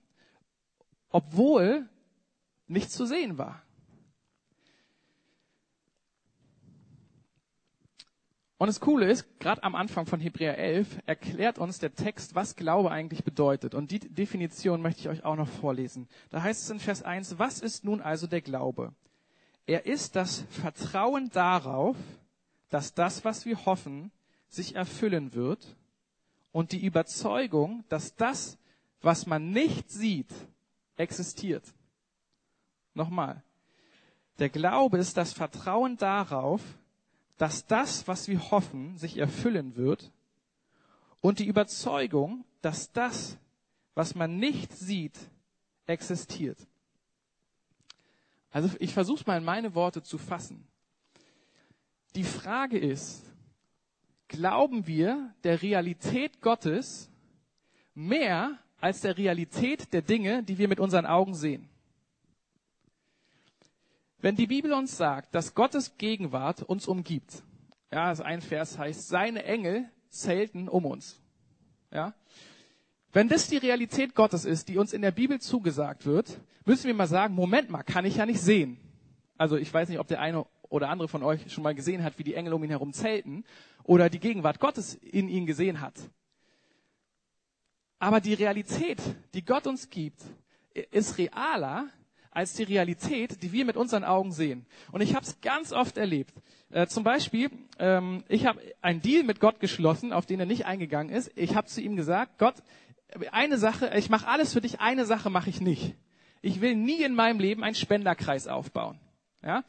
obwohl 1.09 1.89
nichts 2.67 2.93
zu 2.93 3.05
sehen 3.05 3.37
war. 3.37 3.63
Und 8.61 8.67
das 8.67 8.79
Coole 8.79 9.09
ist, 9.09 9.39
gerade 9.39 9.63
am 9.63 9.73
Anfang 9.73 10.05
von 10.05 10.19
Hebräer 10.19 10.55
11 10.55 10.99
erklärt 11.07 11.57
uns 11.57 11.79
der 11.79 11.95
Text, 11.95 12.35
was 12.35 12.55
Glaube 12.55 12.91
eigentlich 12.91 13.23
bedeutet. 13.23 13.73
Und 13.73 13.89
die 13.89 13.97
Definition 13.97 14.83
möchte 14.83 15.01
ich 15.01 15.09
euch 15.09 15.25
auch 15.25 15.35
noch 15.35 15.47
vorlesen. 15.47 16.07
Da 16.29 16.43
heißt 16.43 16.61
es 16.61 16.69
in 16.69 16.79
Vers 16.79 17.01
1, 17.01 17.39
was 17.39 17.59
ist 17.59 17.83
nun 17.83 18.01
also 18.01 18.27
der 18.27 18.41
Glaube? 18.41 18.93
Er 19.65 19.87
ist 19.87 20.15
das 20.15 20.41
Vertrauen 20.51 21.31
darauf, 21.31 21.97
dass 22.69 22.93
das, 22.93 23.25
was 23.25 23.47
wir 23.47 23.65
hoffen, 23.65 24.11
sich 24.51 24.75
erfüllen 24.75 25.33
wird 25.33 25.75
und 26.51 26.73
die 26.73 26.85
Überzeugung, 26.85 27.83
dass 27.89 28.15
das, 28.15 28.57
was 29.01 29.25
man 29.25 29.49
nicht 29.51 29.89
sieht, 29.89 30.31
existiert. 30.97 31.63
Nochmal. 32.93 33.41
Der 34.37 34.49
Glaube 34.49 34.97
ist 34.97 35.17
das 35.17 35.33
Vertrauen 35.33 35.97
darauf, 35.97 36.61
dass 37.37 37.65
das, 37.65 38.07
was 38.07 38.27
wir 38.27 38.51
hoffen, 38.51 38.97
sich 38.97 39.17
erfüllen 39.17 39.75
wird 39.75 40.11
und 41.21 41.39
die 41.39 41.47
Überzeugung, 41.47 42.43
dass 42.61 42.91
das, 42.91 43.37
was 43.95 44.15
man 44.15 44.37
nicht 44.37 44.73
sieht, 44.73 45.17
existiert. 45.85 46.59
Also 48.51 48.69
ich 48.79 48.93
versuche 48.93 49.23
mal 49.25 49.37
in 49.37 49.45
meine 49.45 49.73
Worte 49.75 50.03
zu 50.03 50.17
fassen. 50.17 50.67
Die 52.15 52.25
Frage 52.25 52.77
ist, 52.77 53.23
glauben 54.31 54.87
wir 54.87 55.33
der 55.43 55.61
Realität 55.61 56.41
Gottes 56.41 57.11
mehr 57.93 58.57
als 58.79 59.01
der 59.01 59.17
Realität 59.17 59.93
der 59.93 60.01
Dinge, 60.01 60.41
die 60.43 60.57
wir 60.57 60.67
mit 60.67 60.79
unseren 60.79 61.05
Augen 61.05 61.35
sehen? 61.35 61.69
Wenn 64.19 64.35
die 64.35 64.47
Bibel 64.47 64.71
uns 64.71 64.97
sagt, 64.97 65.35
dass 65.35 65.53
Gottes 65.53 65.97
Gegenwart 65.97 66.63
uns 66.63 66.87
umgibt, 66.87 67.43
ja, 67.91 68.05
also 68.05 68.23
ein 68.23 68.41
Vers 68.41 68.77
heißt, 68.77 69.09
seine 69.09 69.43
Engel 69.43 69.89
zelten 70.09 70.69
um 70.69 70.85
uns. 70.85 71.19
Ja. 71.91 72.13
Wenn 73.11 73.27
das 73.27 73.49
die 73.49 73.57
Realität 73.57 74.15
Gottes 74.15 74.45
ist, 74.45 74.69
die 74.69 74.77
uns 74.77 74.93
in 74.93 75.01
der 75.01 75.11
Bibel 75.11 75.41
zugesagt 75.41 76.05
wird, 76.05 76.39
müssen 76.63 76.87
wir 76.87 76.93
mal 76.93 77.07
sagen, 77.07 77.35
Moment 77.35 77.69
mal, 77.69 77.83
kann 77.83 78.05
ich 78.05 78.15
ja 78.15 78.25
nicht 78.25 78.39
sehen. 78.39 78.77
Also 79.37 79.57
ich 79.57 79.73
weiß 79.73 79.89
nicht, 79.89 79.99
ob 79.99 80.07
der 80.07 80.21
eine 80.21 80.45
oder 80.69 80.89
andere 80.89 81.09
von 81.09 81.21
euch 81.21 81.51
schon 81.51 81.63
mal 81.63 81.75
gesehen 81.75 82.03
hat, 82.03 82.17
wie 82.17 82.23
die 82.23 82.35
Engel 82.35 82.53
um 82.53 82.63
ihn 82.63 82.69
herum 82.69 82.93
zelten 82.93 83.43
oder 83.83 84.09
die 84.09 84.19
Gegenwart 84.19 84.59
Gottes 84.59 84.95
in 84.95 85.29
ihn 85.29 85.45
gesehen 85.45 85.81
hat. 85.81 85.95
Aber 87.99 88.19
die 88.19 88.33
Realität, 88.33 88.99
die 89.33 89.45
Gott 89.45 89.67
uns 89.67 89.89
gibt, 89.89 90.21
ist 90.91 91.17
realer 91.17 91.89
als 92.31 92.53
die 92.53 92.63
Realität, 92.63 93.43
die 93.43 93.51
wir 93.51 93.65
mit 93.65 93.75
unseren 93.75 94.03
Augen 94.03 94.31
sehen. 94.31 94.65
Und 94.91 95.01
ich 95.01 95.13
habe 95.13 95.25
es 95.25 95.39
ganz 95.41 95.73
oft 95.73 95.97
erlebt. 95.97 96.33
Äh, 96.69 96.87
zum 96.87 97.03
Beispiel, 97.03 97.51
ähm, 97.77 98.23
ich 98.29 98.45
habe 98.45 98.61
einen 98.81 99.01
Deal 99.01 99.23
mit 99.23 99.41
Gott 99.41 99.59
geschlossen, 99.59 100.13
auf 100.13 100.25
den 100.25 100.39
er 100.39 100.45
nicht 100.45 100.65
eingegangen 100.65 101.13
ist. 101.13 101.29
Ich 101.35 101.55
habe 101.55 101.67
zu 101.67 101.81
ihm 101.81 101.97
gesagt, 101.97 102.37
Gott, 102.37 102.55
eine 103.31 103.57
Sache, 103.57 103.91
ich 103.97 104.09
mache 104.09 104.27
alles 104.27 104.53
für 104.53 104.61
dich, 104.61 104.79
eine 104.79 105.05
Sache 105.05 105.29
mache 105.29 105.49
ich 105.49 105.59
nicht. 105.59 105.95
Ich 106.41 106.61
will 106.61 106.75
nie 106.75 107.03
in 107.03 107.13
meinem 107.13 107.39
Leben 107.39 107.63
einen 107.63 107.75
Spenderkreis 107.75 108.47
aufbauen. 108.47 108.99
Ja? 109.43 109.63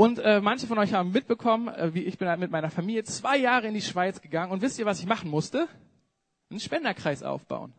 Und 0.00 0.18
äh, 0.18 0.40
manche 0.40 0.66
von 0.66 0.78
euch 0.78 0.94
haben 0.94 1.12
mitbekommen, 1.12 1.68
äh, 1.68 1.92
wie 1.92 2.04
ich 2.04 2.16
bin 2.16 2.26
halt 2.26 2.40
mit 2.40 2.50
meiner 2.50 2.70
Familie 2.70 3.04
zwei 3.04 3.36
Jahre 3.36 3.66
in 3.66 3.74
die 3.74 3.82
Schweiz 3.82 4.22
gegangen 4.22 4.50
und 4.50 4.62
wisst 4.62 4.78
ihr, 4.78 4.86
was 4.86 4.98
ich 4.98 5.04
machen 5.04 5.28
musste? 5.28 5.68
Einen 6.48 6.58
Spenderkreis 6.58 7.22
aufbauen. 7.22 7.74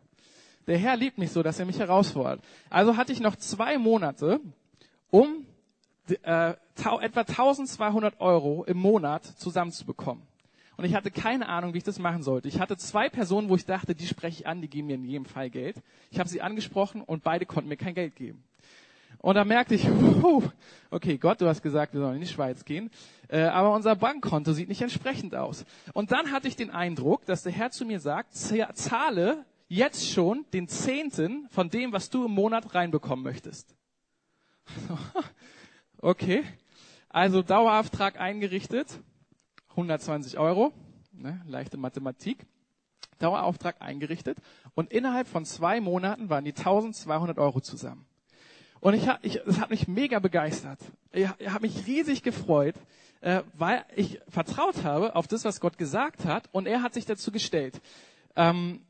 Der 0.68 0.78
Herr 0.78 0.94
liebt 0.96 1.18
mich 1.18 1.32
so, 1.32 1.42
dass 1.42 1.58
er 1.58 1.66
mich 1.66 1.80
herausfordert. 1.80 2.40
Also 2.70 2.96
hatte 2.96 3.10
ich 3.10 3.18
noch 3.18 3.34
zwei 3.34 3.76
Monate, 3.76 4.38
um 5.10 5.44
äh, 6.22 6.54
etwa 6.54 7.20
1200 7.22 8.20
Euro 8.20 8.62
im 8.68 8.78
Monat 8.78 9.24
zusammenzubekommen. 9.24 10.22
Und 10.76 10.84
ich 10.84 10.94
hatte 10.94 11.10
keine 11.10 11.48
Ahnung, 11.48 11.74
wie 11.74 11.78
ich 11.78 11.84
das 11.84 11.98
machen 11.98 12.22
sollte. 12.22 12.46
Ich 12.46 12.60
hatte 12.60 12.76
zwei 12.76 13.08
Personen, 13.08 13.48
wo 13.48 13.56
ich 13.56 13.66
dachte, 13.66 13.96
die 13.96 14.06
spreche 14.06 14.42
ich 14.42 14.46
an, 14.46 14.60
die 14.60 14.68
geben 14.68 14.86
mir 14.86 14.94
in 14.94 15.04
jedem 15.04 15.24
Fall 15.24 15.50
Geld. 15.50 15.82
Ich 16.12 16.20
habe 16.20 16.28
sie 16.28 16.40
angesprochen 16.40 17.02
und 17.02 17.24
beide 17.24 17.46
konnten 17.46 17.68
mir 17.68 17.76
kein 17.76 17.96
Geld 17.96 18.14
geben. 18.14 18.44
Und 19.22 19.36
da 19.36 19.44
merkte 19.44 19.76
ich, 19.76 19.88
okay, 20.90 21.16
Gott, 21.16 21.40
du 21.40 21.46
hast 21.46 21.62
gesagt, 21.62 21.94
wir 21.94 22.00
sollen 22.00 22.16
in 22.16 22.20
die 22.20 22.26
Schweiz 22.26 22.64
gehen, 22.64 22.90
äh, 23.28 23.42
aber 23.42 23.72
unser 23.72 23.94
Bankkonto 23.94 24.52
sieht 24.52 24.68
nicht 24.68 24.82
entsprechend 24.82 25.34
aus. 25.36 25.64
Und 25.94 26.10
dann 26.10 26.32
hatte 26.32 26.48
ich 26.48 26.56
den 26.56 26.70
Eindruck, 26.70 27.24
dass 27.24 27.44
der 27.44 27.52
Herr 27.52 27.70
zu 27.70 27.86
mir 27.86 28.00
sagt, 28.00 28.34
zahle 28.34 29.46
jetzt 29.68 30.10
schon 30.10 30.44
den 30.52 30.66
Zehnten 30.66 31.48
von 31.50 31.70
dem, 31.70 31.92
was 31.92 32.10
du 32.10 32.26
im 32.26 32.32
Monat 32.32 32.74
reinbekommen 32.74 33.24
möchtest. 33.24 33.74
okay, 35.98 36.42
also 37.08 37.42
Dauerauftrag 37.42 38.20
eingerichtet, 38.20 39.00
120 39.70 40.36
Euro, 40.38 40.72
ne, 41.12 41.40
leichte 41.46 41.76
Mathematik. 41.76 42.44
Dauerauftrag 43.20 43.80
eingerichtet 43.80 44.36
und 44.74 44.92
innerhalb 44.92 45.28
von 45.28 45.44
zwei 45.44 45.80
Monaten 45.80 46.28
waren 46.28 46.44
die 46.44 46.56
1200 46.56 47.38
Euro 47.38 47.60
zusammen. 47.60 48.04
Und 48.82 48.94
ich, 48.94 49.08
ich, 49.22 49.40
das 49.46 49.60
hat 49.60 49.70
mich 49.70 49.86
mega 49.86 50.18
begeistert. 50.18 50.80
Ich, 51.12 51.28
ich 51.38 51.48
habe 51.48 51.62
mich 51.62 51.86
riesig 51.86 52.24
gefreut, 52.24 52.74
äh, 53.20 53.42
weil 53.54 53.84
ich 53.94 54.20
vertraut 54.28 54.82
habe 54.82 55.14
auf 55.14 55.28
das, 55.28 55.44
was 55.44 55.60
Gott 55.60 55.78
gesagt 55.78 56.24
hat, 56.24 56.48
und 56.50 56.66
er 56.66 56.82
hat 56.82 56.92
sich 56.92 57.06
dazu 57.06 57.30
gestellt. 57.30 57.80
Ähm, 58.34 58.80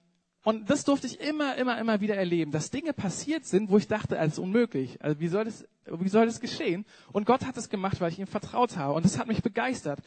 und 0.44 0.70
das 0.70 0.84
durfte 0.84 1.06
ich 1.06 1.20
immer, 1.20 1.56
immer, 1.56 1.78
immer 1.78 2.00
wieder 2.00 2.16
erleben, 2.16 2.52
dass 2.52 2.70
Dinge 2.70 2.94
passiert 2.94 3.44
sind, 3.44 3.68
wo 3.68 3.76
ich 3.76 3.86
dachte, 3.86 4.18
alles 4.18 4.38
unmöglich. 4.38 4.96
Also 5.02 5.20
wie 5.20 5.28
soll 5.28 5.44
das, 5.44 5.68
wie 5.84 6.08
soll 6.08 6.24
das 6.24 6.40
geschehen? 6.40 6.86
Und 7.12 7.26
Gott 7.26 7.44
hat 7.44 7.58
es 7.58 7.68
gemacht, 7.68 8.00
weil 8.00 8.10
ich 8.10 8.18
ihm 8.18 8.26
vertraut 8.26 8.78
habe. 8.78 8.94
Und 8.94 9.04
das 9.04 9.18
hat 9.18 9.26
mich 9.26 9.42
begeistert. 9.42 10.00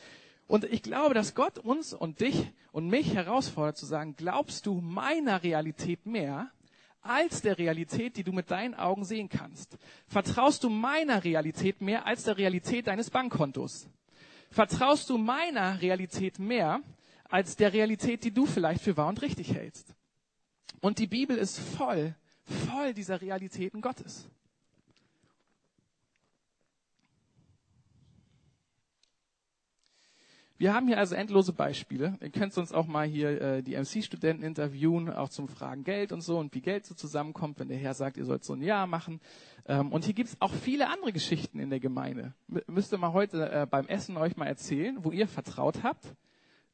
Und 0.48 0.64
ich 0.64 0.82
glaube, 0.82 1.14
dass 1.14 1.36
Gott 1.36 1.60
uns 1.60 1.94
und 1.94 2.22
dich 2.22 2.52
und 2.72 2.88
mich 2.88 3.14
herausfordert 3.14 3.78
zu 3.78 3.86
sagen, 3.86 4.16
glaubst 4.18 4.66
du 4.66 4.82
meiner 4.82 5.44
Realität 5.44 6.08
mehr 6.08 6.50
als 7.06 7.42
der 7.42 7.58
Realität, 7.58 8.18
die 8.18 8.24
du 8.24 8.32
mit 8.32 8.52
deinen 8.52 8.74
Augen 8.74 9.06
sehen 9.06 9.30
kannst? 9.30 9.78
Vertraust 10.08 10.64
du 10.64 10.70
meiner 10.70 11.24
Realität 11.24 11.82
mehr 11.82 12.06
als 12.06 12.24
der 12.24 12.38
Realität 12.38 12.88
deines 12.88 13.10
Bankkontos? 13.10 13.88
Vertraust 14.50 15.10
du 15.10 15.18
meiner 15.18 15.82
Realität 15.82 16.40
mehr 16.40 16.82
als 17.30 17.56
der 17.56 17.74
Realität, 17.74 18.24
die 18.24 18.32
du 18.32 18.46
vielleicht 18.46 18.82
für 18.82 18.98
wahr 18.98 19.10
und 19.10 19.22
richtig 19.22 19.54
hältst? 19.54 19.94
Und 20.82 21.00
die 21.00 21.08
Bibel 21.08 21.38
ist 21.38 21.60
voll, 21.60 22.16
voll 22.44 22.94
dieser 22.94 23.22
Realitäten 23.22 23.82
Gottes. 23.82 24.30
Wir 30.58 30.74
haben 30.74 30.88
hier 30.88 30.98
also 30.98 31.16
endlose 31.16 31.52
Beispiele. 31.52 32.18
Ihr 32.22 32.30
könnt 32.30 32.58
uns 32.58 32.72
auch 32.72 32.88
mal 32.88 33.06
hier 33.06 33.42
äh, 33.42 33.62
die 33.62 33.76
MC-Studenten 33.76 34.42
interviewen, 34.42 35.10
auch 35.10 35.28
zum 35.28 35.50
Fragen 35.50 35.84
Geld 35.84 36.14
und 36.14 36.22
so 36.22 36.40
und 36.40 36.56
wie 36.56 36.62
Geld 36.62 36.86
so 36.86 36.96
zusammenkommt, 36.96 37.60
wenn 37.60 37.68
der 37.68 37.78
Herr 37.78 37.94
sagt, 37.94 38.16
ihr 38.16 38.24
sollt 38.24 38.46
so 38.46 38.54
ein 38.54 38.62
Jahr 38.62 38.88
machen. 38.88 39.20
Ähm, 39.68 39.92
und 39.92 40.06
hier 40.06 40.14
gibt's 40.14 40.38
auch 40.40 40.54
viele 40.54 40.90
andere 40.90 41.12
Geschichten 41.12 41.60
in 41.60 41.70
der 41.70 41.82
Gemeinde. 41.82 42.34
M 42.48 42.62
müsst 42.68 42.94
ihr 42.94 42.98
mal 42.98 43.12
heute 43.12 43.52
äh, 43.52 43.68
beim 43.70 43.88
Essen 43.88 44.16
euch 44.16 44.38
mal 44.38 44.46
erzählen, 44.46 45.04
wo 45.04 45.12
ihr 45.12 45.28
vertraut 45.28 45.84
habt 45.84 46.16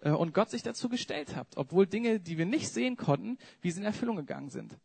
äh, 0.01 0.11
und 0.11 0.35
Gott 0.35 0.51
sich 0.51 0.61
dazu 0.61 0.87
gestellt 0.87 1.35
habt, 1.35 1.57
obwohl 1.57 1.87
Dinge, 1.87 2.19
die 2.19 2.37
wir 2.37 2.45
nicht 2.45 2.69
sehen 2.69 2.97
konnten, 2.97 3.39
wie 3.61 3.71
sie 3.71 3.79
in 3.79 3.85
Erfüllung 3.85 4.15
gegangen 4.15 4.51
sind. 4.51 4.77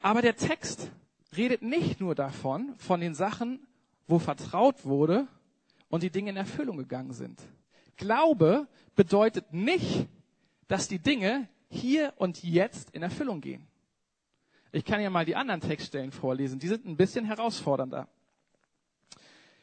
Aber 0.00 0.20
der 0.20 0.34
Text 0.34 0.90
redet 1.36 1.62
nicht 1.62 2.00
nur 2.00 2.16
davon, 2.16 2.74
von 2.78 2.98
den 3.00 3.14
Sachen, 3.14 3.68
wo 4.08 4.18
vertraut 4.18 4.84
wurde 4.84 5.28
und 5.88 6.02
die 6.02 6.10
Dinge 6.10 6.30
in 6.30 6.36
Erfüllung 6.36 6.76
gegangen 6.76 7.12
sind. 7.12 7.40
Glaube 7.98 8.66
bedeutet 8.96 9.52
nicht, 9.52 10.08
dass 10.68 10.88
die 10.88 11.00
Dinge 11.00 11.48
hier 11.68 12.14
und 12.16 12.42
jetzt 12.42 12.90
in 12.90 13.02
Erfüllung 13.02 13.40
gehen. 13.40 13.66
Ich 14.72 14.84
kann 14.84 15.00
ja 15.00 15.10
mal 15.10 15.24
die 15.24 15.36
anderen 15.36 15.60
Textstellen 15.60 16.12
vorlesen. 16.12 16.58
Die 16.58 16.68
sind 16.68 16.86
ein 16.86 16.96
bisschen 16.96 17.24
herausfordernder. 17.24 18.08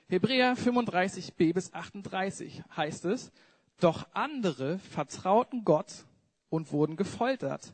Hebräer 0.08 0.56
35b 0.56 1.54
bis 1.54 1.74
38 1.74 2.63
heißt 2.75 3.06
es, 3.06 3.32
doch 3.80 4.08
andere 4.13 4.80
vertrauten 4.80 5.63
Gott 5.63 6.06
und 6.50 6.72
wurden 6.72 6.96
gefoltert, 6.96 7.74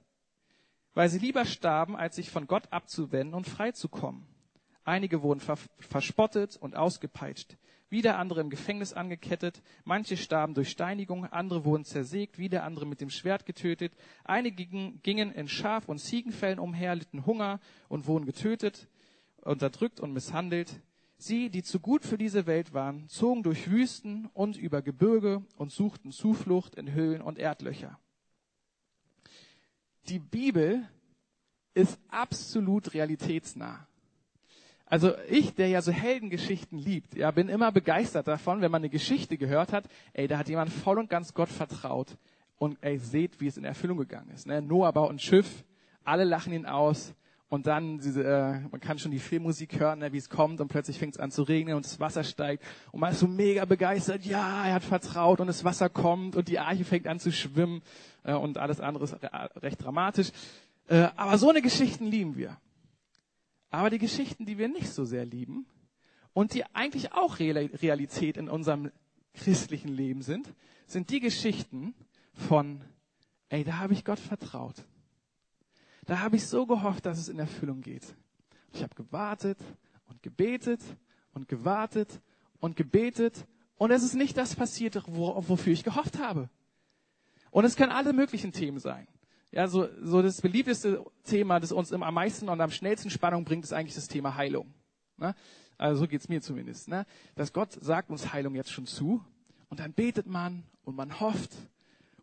weil 0.93 1.09
sie 1.09 1.19
lieber 1.19 1.45
starben, 1.45 1.95
als 1.95 2.15
sich 2.15 2.29
von 2.29 2.47
Gott 2.47 2.71
abzuwenden 2.71 3.33
und 3.33 3.47
freizukommen. 3.47 4.25
Einige 4.83 5.21
wurden 5.21 5.41
verspottet 5.79 6.57
und 6.57 6.75
ausgepeitscht 6.75 7.57
wieder 7.91 8.17
andere 8.17 8.41
im 8.41 8.49
Gefängnis 8.49 8.93
angekettet, 8.93 9.61
manche 9.83 10.17
starben 10.17 10.53
durch 10.53 10.69
Steinigung, 10.69 11.25
andere 11.25 11.65
wurden 11.65 11.83
zersägt, 11.83 12.37
wieder 12.37 12.63
andere 12.63 12.85
mit 12.85 13.01
dem 13.01 13.09
Schwert 13.09 13.45
getötet, 13.45 13.93
einige 14.23 14.65
gingen 15.03 15.31
in 15.31 15.47
Schaf- 15.47 15.89
und 15.89 15.99
Ziegenfällen 15.99 16.57
umher, 16.57 16.95
litten 16.95 17.25
Hunger 17.25 17.59
und 17.89 18.07
wurden 18.07 18.25
getötet, 18.25 18.87
unterdrückt 19.41 19.99
und 19.99 20.13
misshandelt. 20.13 20.81
Sie, 21.17 21.49
die 21.49 21.61
zu 21.61 21.79
gut 21.79 22.03
für 22.03 22.17
diese 22.17 22.47
Welt 22.47 22.73
waren, 22.73 23.07
zogen 23.07 23.43
durch 23.43 23.69
Wüsten 23.69 24.27
und 24.33 24.57
über 24.57 24.81
Gebirge 24.81 25.43
und 25.55 25.71
suchten 25.71 26.11
Zuflucht 26.11 26.75
in 26.75 26.93
Höhlen 26.93 27.21
und 27.21 27.37
Erdlöcher. 27.37 27.99
Die 30.07 30.17
Bibel 30.17 30.87
ist 31.73 31.99
absolut 32.09 32.93
realitätsnah. 32.93 33.87
Also 34.91 35.13
ich, 35.29 35.55
der 35.55 35.69
ja 35.69 35.81
so 35.81 35.93
Heldengeschichten 35.93 36.77
liebt, 36.77 37.15
ja, 37.15 37.31
bin 37.31 37.47
immer 37.47 37.71
begeistert 37.71 38.27
davon, 38.27 38.59
wenn 38.59 38.71
man 38.71 38.81
eine 38.81 38.89
Geschichte 38.89 39.37
gehört 39.37 39.71
hat, 39.71 39.85
ey, 40.11 40.27
da 40.27 40.37
hat 40.37 40.49
jemand 40.49 40.69
voll 40.69 40.99
und 40.99 41.09
ganz 41.09 41.33
Gott 41.33 41.47
vertraut 41.47 42.17
und 42.57 42.77
ey, 42.81 42.97
seht, 42.97 43.39
wie 43.39 43.47
es 43.47 43.55
in 43.55 43.63
Erfüllung 43.63 43.97
gegangen 43.97 44.29
ist. 44.31 44.47
Ne? 44.47 44.61
Noah 44.61 44.91
baut 44.91 45.09
ein 45.09 45.17
Schiff, 45.17 45.63
alle 46.03 46.25
lachen 46.25 46.51
ihn 46.51 46.65
aus 46.65 47.15
und 47.47 47.67
dann, 47.67 47.99
diese, 47.99 48.25
äh, 48.25 48.59
man 48.69 48.81
kann 48.81 48.99
schon 48.99 49.11
die 49.11 49.19
Filmmusik 49.19 49.79
hören, 49.79 49.99
ne, 49.99 50.11
wie 50.11 50.17
es 50.17 50.29
kommt 50.29 50.59
und 50.59 50.67
plötzlich 50.67 50.99
fängt 50.99 51.13
es 51.13 51.21
an 51.21 51.31
zu 51.31 51.43
regnen 51.43 51.75
und 51.75 51.85
das 51.85 52.01
Wasser 52.01 52.25
steigt 52.25 52.61
und 52.91 52.99
man 52.99 53.13
ist 53.13 53.21
so 53.21 53.27
mega 53.27 53.63
begeistert, 53.63 54.25
ja, 54.25 54.65
er 54.67 54.73
hat 54.73 54.83
vertraut 54.83 55.39
und 55.39 55.47
das 55.47 55.63
Wasser 55.63 55.87
kommt 55.87 56.35
und 56.35 56.49
die 56.49 56.59
Arche 56.59 56.83
fängt 56.83 57.07
an 57.07 57.17
zu 57.17 57.31
schwimmen 57.31 57.81
äh, 58.25 58.33
und 58.33 58.57
alles 58.57 58.81
andere 58.81 59.05
ist 59.05 59.15
recht 59.63 59.81
dramatisch. 59.81 60.31
Äh, 60.89 61.07
aber 61.15 61.37
so 61.37 61.49
eine 61.49 61.61
Geschichten 61.61 62.07
lieben 62.07 62.35
wir. 62.35 62.57
Aber 63.71 63.89
die 63.89 63.97
Geschichten, 63.97 64.45
die 64.45 64.57
wir 64.57 64.67
nicht 64.67 64.89
so 64.89 65.05
sehr 65.05 65.25
lieben 65.25 65.65
und 66.33 66.53
die 66.53 66.65
eigentlich 66.75 67.13
auch 67.13 67.39
Realität 67.39 68.37
in 68.37 68.49
unserem 68.49 68.91
christlichen 69.33 69.87
Leben 69.87 70.21
sind, 70.21 70.53
sind 70.85 71.09
die 71.09 71.21
Geschichten 71.21 71.95
von, 72.33 72.81
ey, 73.49 73.63
da 73.63 73.77
habe 73.77 73.93
ich 73.93 74.03
Gott 74.03 74.19
vertraut. 74.19 74.75
Da 76.05 76.19
habe 76.19 76.35
ich 76.35 76.45
so 76.45 76.65
gehofft, 76.65 77.05
dass 77.05 77.17
es 77.17 77.29
in 77.29 77.39
Erfüllung 77.39 77.81
geht. 77.81 78.15
Ich 78.73 78.83
habe 78.83 78.93
gewartet 78.95 79.57
und 80.09 80.21
gebetet 80.21 80.81
und 81.33 81.47
gewartet 81.47 82.21
und 82.59 82.75
gebetet 82.75 83.47
und 83.77 83.91
es 83.91 84.03
ist 84.03 84.15
nicht 84.15 84.37
das 84.37 84.55
passiert, 84.55 85.01
wofür 85.07 85.73
ich 85.73 85.83
gehofft 85.83 86.19
habe. 86.19 86.49
Und 87.51 87.65
es 87.65 87.75
können 87.75 87.91
alle 87.91 88.13
möglichen 88.13 88.51
Themen 88.51 88.79
sein. 88.79 89.07
Ja, 89.51 89.67
so, 89.67 89.89
so 90.01 90.21
das 90.21 90.41
beliebteste 90.41 91.05
Thema, 91.25 91.59
das 91.59 91.73
uns 91.73 91.91
am 91.91 92.13
meisten 92.13 92.47
und 92.47 92.61
am 92.61 92.71
schnellsten 92.71 93.09
Spannung 93.09 93.43
bringt, 93.43 93.65
ist 93.65 93.73
eigentlich 93.73 93.95
das 93.95 94.07
Thema 94.07 94.35
Heilung. 94.35 94.73
Ne? 95.17 95.35
Also 95.77 96.01
so 96.01 96.07
geht's 96.07 96.29
mir 96.29 96.41
zumindest. 96.41 96.87
Ne? 96.87 97.05
Dass 97.35 97.51
Gott 97.51 97.73
sagt 97.73 98.09
uns 98.09 98.31
Heilung 98.31 98.55
jetzt 98.55 98.71
schon 98.71 98.85
zu 98.85 99.23
und 99.69 99.81
dann 99.81 99.91
betet 99.91 100.25
man 100.25 100.63
und 100.85 100.95
man 100.95 101.19
hofft 101.19 101.51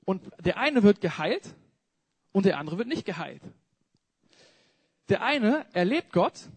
und 0.06 0.22
der 0.40 0.56
eine 0.56 0.82
wird 0.82 1.02
geheilt 1.02 1.54
und 2.32 2.46
der 2.46 2.58
andere 2.58 2.78
wird 2.78 2.88
nicht 2.88 3.04
geheilt. 3.04 3.42
Der 5.10 5.22
eine 5.22 5.66
erlebt 5.74 6.12
Gott, 6.12 6.48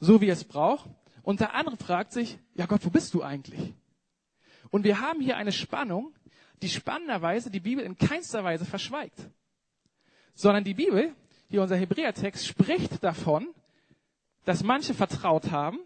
so 0.00 0.20
wie 0.20 0.28
er 0.28 0.34
es 0.34 0.44
braucht, 0.44 0.90
und 1.22 1.40
der 1.40 1.54
andere 1.54 1.78
fragt 1.78 2.12
sich, 2.12 2.38
ja 2.54 2.66
Gott, 2.66 2.84
wo 2.84 2.90
bist 2.90 3.14
du 3.14 3.22
eigentlich? 3.22 3.72
Und 4.70 4.84
wir 4.84 5.00
haben 5.00 5.20
hier 5.20 5.38
eine 5.38 5.52
Spannung, 5.52 6.14
die 6.60 6.68
spannenderweise 6.68 7.50
die 7.50 7.60
Bibel 7.60 7.82
in 7.82 7.96
keinster 7.96 8.44
Weise 8.44 8.66
verschweigt 8.66 9.30
sondern 10.34 10.64
die 10.64 10.74
Bibel, 10.74 11.14
hier 11.48 11.62
unser 11.62 11.76
Hebräertext, 11.76 12.46
spricht 12.46 13.02
davon, 13.02 13.48
dass 14.44 14.62
manche 14.62 14.94
vertraut 14.94 15.50
haben. 15.50 15.78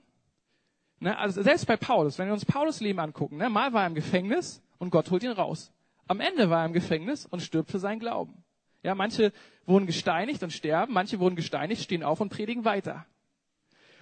Ne, 1.01 1.17
also 1.17 1.43
selbst 1.43 1.67
bei 1.67 1.77
Paulus, 1.77 2.19
wenn 2.19 2.27
wir 2.27 2.33
uns 2.33 2.45
Paulus 2.45 2.81
Leben 2.81 2.99
angucken, 2.99 3.37
ne, 3.37 3.49
mal 3.49 3.73
war 3.73 3.83
er 3.83 3.87
im 3.87 3.95
Gefängnis 3.95 4.63
und 4.79 4.91
Gott 4.91 5.11
holt 5.11 5.23
ihn 5.23 5.31
raus. 5.31 5.73
Am 6.09 6.21
Ende 6.21 6.51
war 6.51 6.61
er 6.61 6.67
im 6.67 6.73
Gefängnis 6.73 7.27
und 7.27 7.41
stirbt 7.41 7.71
für 7.71 7.79
seinen 7.79 8.01
Glauben. 8.01 8.43
Ja, 8.83 8.95
manche 8.95 9.33
wurden 9.67 9.87
gesteinigt 9.87 10.43
und 10.43 10.53
sterben, 10.53 10.93
manche 10.93 11.21
wurden 11.21 11.37
gesteinigt, 11.37 11.83
stehen 11.83 12.03
auf 12.03 12.21
und 12.21 12.31
predigen 12.31 12.65
weiter. 12.65 13.07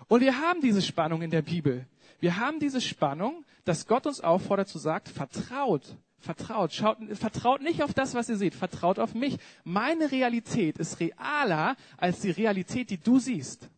Und 0.09 0.21
wir 0.21 0.41
haben 0.41 0.61
diese 0.61 0.83
Spannung 0.83 1.23
in 1.23 1.31
der 1.31 1.43
Bibel. 1.43 1.87
Wir 2.21 2.37
haben 2.39 2.61
diese 2.61 2.81
Spannung, 2.81 3.45
dass 3.65 3.87
Gott 3.87 4.07
uns 4.07 4.21
auffordert 4.21 4.69
zu 4.69 4.79
sagen, 4.79 5.07
vertraut 5.07 5.97
Vertraut. 6.27 6.73
Schaut, 6.73 6.99
vertraut 7.17 7.63
nicht 7.63 7.83
auf 7.83 7.95
das, 7.95 8.15
was 8.15 8.29
ihr 8.29 8.37
seht. 8.37 8.55
Vertraut 8.55 8.99
auf 8.99 9.15
mich. 9.15 9.39
Meine 9.65 10.11
Realität 10.11 10.79
ist 10.79 11.01
realer 11.01 11.77
als 11.97 12.21
die 12.21 12.33
Realität, 12.33 12.91
die 12.91 12.99
du 12.99 13.19
siehst. 13.19 13.71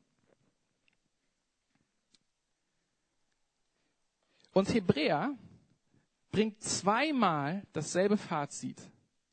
Und 4.52 4.72
Hebräer 4.74 5.36
bringt 6.32 6.62
zweimal 6.62 7.62
dasselbe 7.72 8.16
Fazit. 8.16 8.80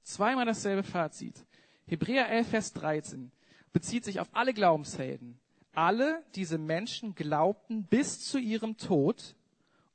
Zweimal 0.04 0.46
dasselbe 0.46 0.84
Fazit. 0.84 1.46
Hebräer 1.88 2.30
11, 2.30 2.48
Vers 2.50 2.74
13 2.74 3.32
bezieht 3.72 4.04
sich 4.06 4.20
auf 4.20 4.28
alle 4.34 4.54
Glaubenshelden. 4.54 5.40
Alle 5.74 6.24
diese 6.36 6.58
Menschen 6.58 7.16
glaubten 7.16 7.86
bis 7.86 8.22
zu 8.22 8.38
ihrem 8.38 8.78
Tod 8.78 9.36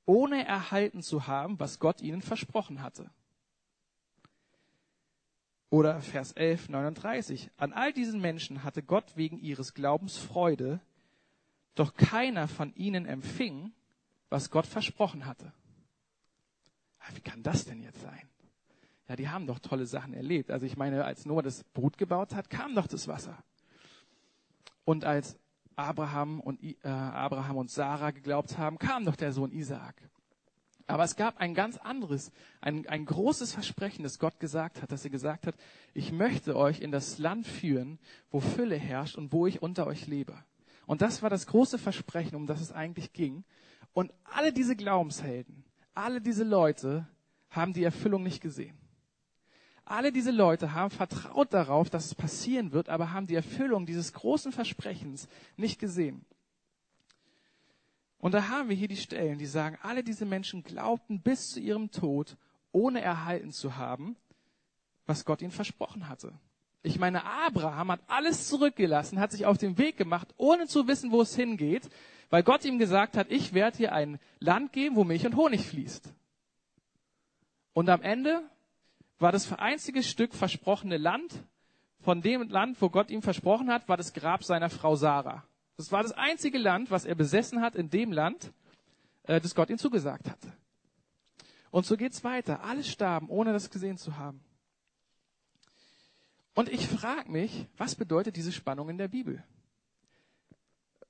ohne 0.06 0.44
erhalten 0.46 1.02
zu 1.02 1.26
haben, 1.26 1.58
was 1.60 1.78
Gott 1.78 2.00
ihnen 2.00 2.22
versprochen 2.22 2.82
hatte. 2.82 3.10
Oder 5.70 6.00
Vers 6.00 6.32
11, 6.32 6.68
39. 6.68 7.50
An 7.56 7.72
all 7.72 7.92
diesen 7.92 8.20
Menschen 8.20 8.64
hatte 8.64 8.82
Gott 8.82 9.16
wegen 9.16 9.38
ihres 9.38 9.72
Glaubens 9.72 10.16
Freude, 10.16 10.80
doch 11.76 11.94
keiner 11.94 12.48
von 12.48 12.74
ihnen 12.74 13.06
empfing, 13.06 13.72
was 14.28 14.50
Gott 14.50 14.66
versprochen 14.66 15.26
hatte. 15.26 15.52
Wie 17.14 17.20
kann 17.20 17.42
das 17.42 17.64
denn 17.64 17.82
jetzt 17.82 18.00
sein? 18.00 18.28
Ja, 19.08 19.16
die 19.16 19.28
haben 19.28 19.46
doch 19.46 19.58
tolle 19.58 19.86
Sachen 19.86 20.14
erlebt. 20.14 20.50
Also 20.50 20.66
ich 20.66 20.76
meine, 20.76 21.04
als 21.04 21.26
Noah 21.26 21.42
das 21.42 21.64
Boot 21.64 21.98
gebaut 21.98 22.34
hat, 22.34 22.50
kam 22.50 22.74
doch 22.74 22.86
das 22.86 23.08
Wasser. 23.08 23.42
Und 24.84 25.04
als 25.04 25.36
Abraham 25.80 26.40
und, 26.40 26.62
äh, 26.62 26.88
Abraham 26.88 27.56
und 27.56 27.70
Sarah 27.70 28.10
geglaubt 28.10 28.58
haben, 28.58 28.78
kam 28.78 29.04
doch 29.04 29.16
der 29.16 29.32
Sohn 29.32 29.52
Isaak. 29.52 30.10
Aber 30.86 31.04
es 31.04 31.14
gab 31.14 31.38
ein 31.38 31.54
ganz 31.54 31.76
anderes, 31.76 32.32
ein, 32.60 32.88
ein 32.88 33.04
großes 33.04 33.52
Versprechen, 33.52 34.02
das 34.02 34.18
Gott 34.18 34.40
gesagt 34.40 34.82
hat, 34.82 34.90
dass 34.90 35.04
er 35.04 35.10
gesagt 35.10 35.46
hat, 35.46 35.54
ich 35.94 36.10
möchte 36.10 36.56
euch 36.56 36.80
in 36.80 36.90
das 36.90 37.18
Land 37.18 37.46
führen, 37.46 38.00
wo 38.30 38.40
Fülle 38.40 38.76
herrscht 38.76 39.16
und 39.16 39.32
wo 39.32 39.46
ich 39.46 39.62
unter 39.62 39.86
euch 39.86 40.08
lebe. 40.08 40.34
Und 40.86 41.02
das 41.02 41.22
war 41.22 41.30
das 41.30 41.46
große 41.46 41.78
Versprechen, 41.78 42.34
um 42.34 42.48
das 42.48 42.60
es 42.60 42.72
eigentlich 42.72 43.12
ging. 43.12 43.44
Und 43.92 44.12
alle 44.24 44.52
diese 44.52 44.74
Glaubenshelden, 44.74 45.64
alle 45.94 46.20
diese 46.20 46.42
Leute 46.42 47.06
haben 47.50 47.72
die 47.72 47.84
Erfüllung 47.84 48.24
nicht 48.24 48.40
gesehen. 48.40 48.79
Alle 49.90 50.12
diese 50.12 50.31
Leute 50.31 50.72
haben 50.72 50.92
vertraut 50.92 51.53
darauf, 51.53 51.90
dass 51.90 52.07
es 52.07 52.14
passieren 52.14 52.70
wird, 52.70 52.88
aber 52.88 53.12
haben 53.12 53.26
die 53.26 53.35
Erfüllung 53.35 53.87
dieses 53.87 54.12
großen 54.12 54.53
Versprechens 54.53 55.26
nicht 55.57 55.81
gesehen. 55.81 56.24
Und 58.18 58.33
da 58.33 58.46
haben 58.46 58.68
wir 58.68 58.76
hier 58.76 58.87
die 58.87 58.96
Stellen, 58.96 59.38
die 59.38 59.46
sagen, 59.46 59.76
alle 59.83 60.05
diese 60.05 60.26
Menschen 60.26 60.62
glaubten 60.62 61.20
bis 61.22 61.48
zu 61.48 61.59
ihrem 61.59 61.90
Tod, 61.90 62.37
ohne 62.70 63.00
erhalten 63.00 63.50
zu 63.50 63.76
haben, 63.76 64.14
was 65.07 65.24
Gott 65.24 65.42
ihnen 65.42 65.50
versprochen 65.50 66.09
hatte. 66.09 66.35
Ich 66.85 67.00
meine, 67.00 67.24
Abraham 67.24 67.90
hat 67.90 68.00
alles 68.07 68.46
zurückgelassen, 68.46 69.18
hat 69.18 69.33
sich 69.33 69.44
auf 69.44 69.59
den 69.59 69.76
Weg 69.76 69.96
gemacht, 69.96 70.29
ohne 70.37 70.68
zu 70.68 70.87
wissen, 70.87 71.11
wo 71.11 71.20
es 71.22 71.35
hingeht, 71.35 71.90
weil 72.29 72.44
Gott 72.44 72.64
ihm 72.64 72.79
gesagt 72.79 73.16
hat, 73.16 73.29
ich 73.29 73.55
werde 73.55 73.79
dir 73.79 73.92
ein 73.92 74.20
Land 74.38 74.72
geben, 74.72 74.94
wo 74.94 75.03
Milch 75.03 75.26
und 75.26 75.35
Honig 75.35 75.66
fließt. 75.66 76.14
Und 77.72 77.88
am 77.88 78.03
Ende 78.03 78.48
war 79.20 79.33
das 79.33 79.52
einzige 79.52 80.02
Stück 80.02 80.35
versprochene 80.35 80.96
Land, 80.96 81.44
von 82.00 82.22
dem 82.22 82.48
Land, 82.48 82.80
wo 82.80 82.88
Gott 82.88 83.11
ihm 83.11 83.22
versprochen 83.22 83.70
hat, 83.70 83.88
war 83.88 83.96
das 83.96 84.12
Grab 84.12 84.42
seiner 84.42 84.70
Frau 84.70 84.96
Sarah. 84.96 85.44
Das 85.76 85.92
war 85.92 86.02
das 86.02 86.12
einzige 86.12 86.59
Land, 86.59 86.90
was 86.90 87.04
er 87.04 87.14
besessen 87.14 87.61
hat 87.61 87.74
in 87.74 87.90
dem 87.90 88.12
Land, 88.12 88.52
äh, 89.24 89.40
das 89.40 89.54
Gott 89.54 89.70
ihm 89.70 89.78
zugesagt 89.78 90.28
hatte. 90.28 90.52
Und 91.70 91.87
so 91.87 91.96
geht's 91.96 92.24
weiter. 92.24 92.62
Alle 92.64 92.83
starben, 92.83 93.28
ohne 93.28 93.52
das 93.52 93.70
gesehen 93.70 93.96
zu 93.96 94.16
haben. 94.16 94.40
Und 96.54 96.68
ich 96.68 96.87
frage 96.87 97.30
mich, 97.30 97.66
was 97.76 97.94
bedeutet 97.94 98.37
diese 98.37 98.52
Spannung 98.52 98.88
in 98.88 98.98
der 98.98 99.09
Bibel? 99.09 99.42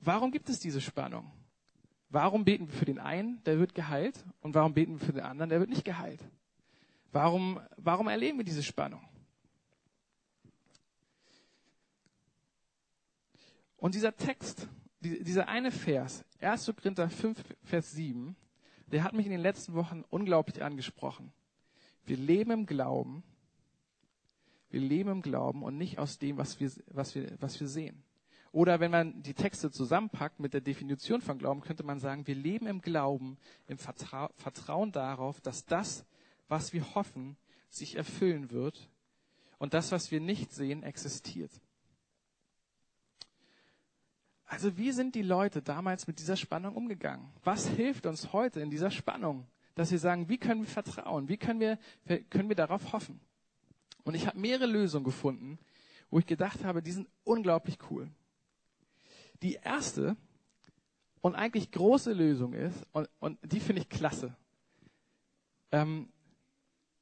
Warum 0.01 0.33
gibt 0.33 0.49
es 0.49 0.61
diese 0.61 0.81
Spannung? 0.81 1.31
Warum 2.09 2.44
beten 2.44 2.66
wir 2.66 2.75
für 2.75 2.85
den 2.85 2.99
einen, 2.99 3.42
der 3.44 3.59
wird 3.59 3.75
geheilt, 3.75 4.25
und 4.40 4.55
warum 4.55 4.75
beten 4.75 4.99
wir 4.99 5.07
für 5.07 5.12
den 5.12 5.23
anderen, 5.23 5.51
der 5.51 5.61
wird 5.61 5.70
nicht 5.70 5.85
geheilt? 5.85 6.20
Warum, 7.12 7.61
warum 7.77 8.09
erleben 8.09 8.38
wir 8.38 8.44
diese 8.44 8.62
Spannung? 8.62 9.03
Und 13.77 13.94
dieser 13.94 14.14
Text, 14.14 14.68
dieser 15.01 15.49
eine 15.49 15.70
Vers, 15.70 16.25
1. 16.40 16.73
Korinther 16.77 17.09
5, 17.09 17.42
Vers 17.62 17.92
7, 17.92 18.37
der 18.87 19.03
hat 19.03 19.14
mich 19.14 19.27
in 19.27 19.33
den 19.33 19.40
letzten 19.40 19.75
Wochen 19.75 20.05
unglaublich 20.11 20.62
angesprochen. 20.62 21.33
Wir 22.05 22.16
leben 22.16 22.51
im 22.51 22.66
Glauben, 22.66 23.23
wir 24.70 24.81
leben 24.81 25.11
im 25.11 25.23
Glauben 25.23 25.62
und 25.62 25.79
nicht 25.79 25.99
aus 25.99 26.18
dem, 26.18 26.37
was 26.37 26.61
wir, 26.61 26.70
was 26.87 27.14
wir, 27.14 27.37
was 27.40 27.59
wir 27.59 27.68
sehen. 27.68 28.05
Oder 28.53 28.81
wenn 28.81 28.90
man 28.90 29.23
die 29.23 29.35
Texte 29.35 29.70
zusammenpackt 29.70 30.40
mit 30.40 30.55
der 30.55 30.61
Definition 30.61 31.20
von 31.20 31.38
Glauben, 31.38 31.61
könnte 31.61 31.85
man 31.85 32.01
sagen, 32.01 32.27
wir 32.27 32.35
leben 32.35 32.66
im 32.66 32.81
Glauben, 32.81 33.38
im 33.66 33.79
Vertra 33.79 34.31
Vertrauen 34.37 34.92
darauf, 34.92 35.40
dass 35.40 35.64
das, 35.64 36.05
was 36.51 36.73
wir 36.73 36.95
hoffen, 36.95 37.37
sich 37.71 37.95
erfüllen 37.95 38.51
wird 38.51 38.91
und 39.59 39.73
das, 39.73 39.93
was 39.93 40.11
wir 40.11 40.21
nicht 40.21 40.53
sehen, 40.53 40.83
existiert. 40.83 41.53
Also 44.45 44.77
wie 44.77 44.91
sind 44.91 45.15
die 45.15 45.23
Leute 45.23 45.63
damals 45.63 46.09
mit 46.09 46.19
dieser 46.19 46.37
Spannung 46.37 46.75
umgegangen? 46.75 47.33
Was 47.45 47.69
hilft 47.69 48.05
uns 48.05 48.33
heute 48.33 48.61
in 48.61 48.69
dieser 48.69 48.91
Spannung, 48.91 49.47
dass 49.77 49.93
wir 49.93 50.01
sagen, 50.01 50.29
wie 50.29 50.39
können 50.39 50.63
wir 50.63 50.69
vertrauen? 50.69 51.29
Wie 51.29 51.37
können 51.37 51.61
wir, 51.61 51.79
können 52.31 52.49
wir 52.49 52.57
darauf 52.57 52.93
hoffen? 52.93 53.21
Und 54.03 54.15
ich 54.15 54.27
habe 54.27 54.41
mehrere 54.41 54.67
Lösungen 54.67 55.05
gefunden, 55.05 55.59
wo 56.11 56.19
ich 56.19 56.27
gedacht 56.27 56.65
habe, 56.65 56.83
die 56.83 56.91
sind 56.91 57.09
unglaublich 57.23 57.79
cool. 57.91 58.11
Die 59.41 59.55
erste 59.55 60.17
und 61.21 61.37
eigentlich 61.37 61.71
große 61.71 62.13
Lösung 62.13 62.53
ist, 62.55 62.85
und, 62.91 63.09
und 63.21 63.39
die 63.43 63.61
finde 63.61 63.83
ich 63.83 63.89
klasse. 63.89 64.37
Ähm, 65.71 66.09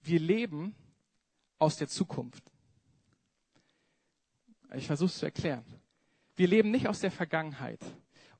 wir 0.03 0.21
leben 0.21 0.75
aus 1.59 1.77
der 1.77 1.89
Zukunft. 1.89 2.43
Ich 4.75 4.87
versuche 4.87 5.07
es 5.07 5.19
zu 5.19 5.27
erklären. 5.27 5.65
Wir 6.37 6.47
leben 6.47 6.71
nicht 6.71 6.89
aus 6.89 7.01
der 7.01 7.11
Vergangenheit. 7.11 7.81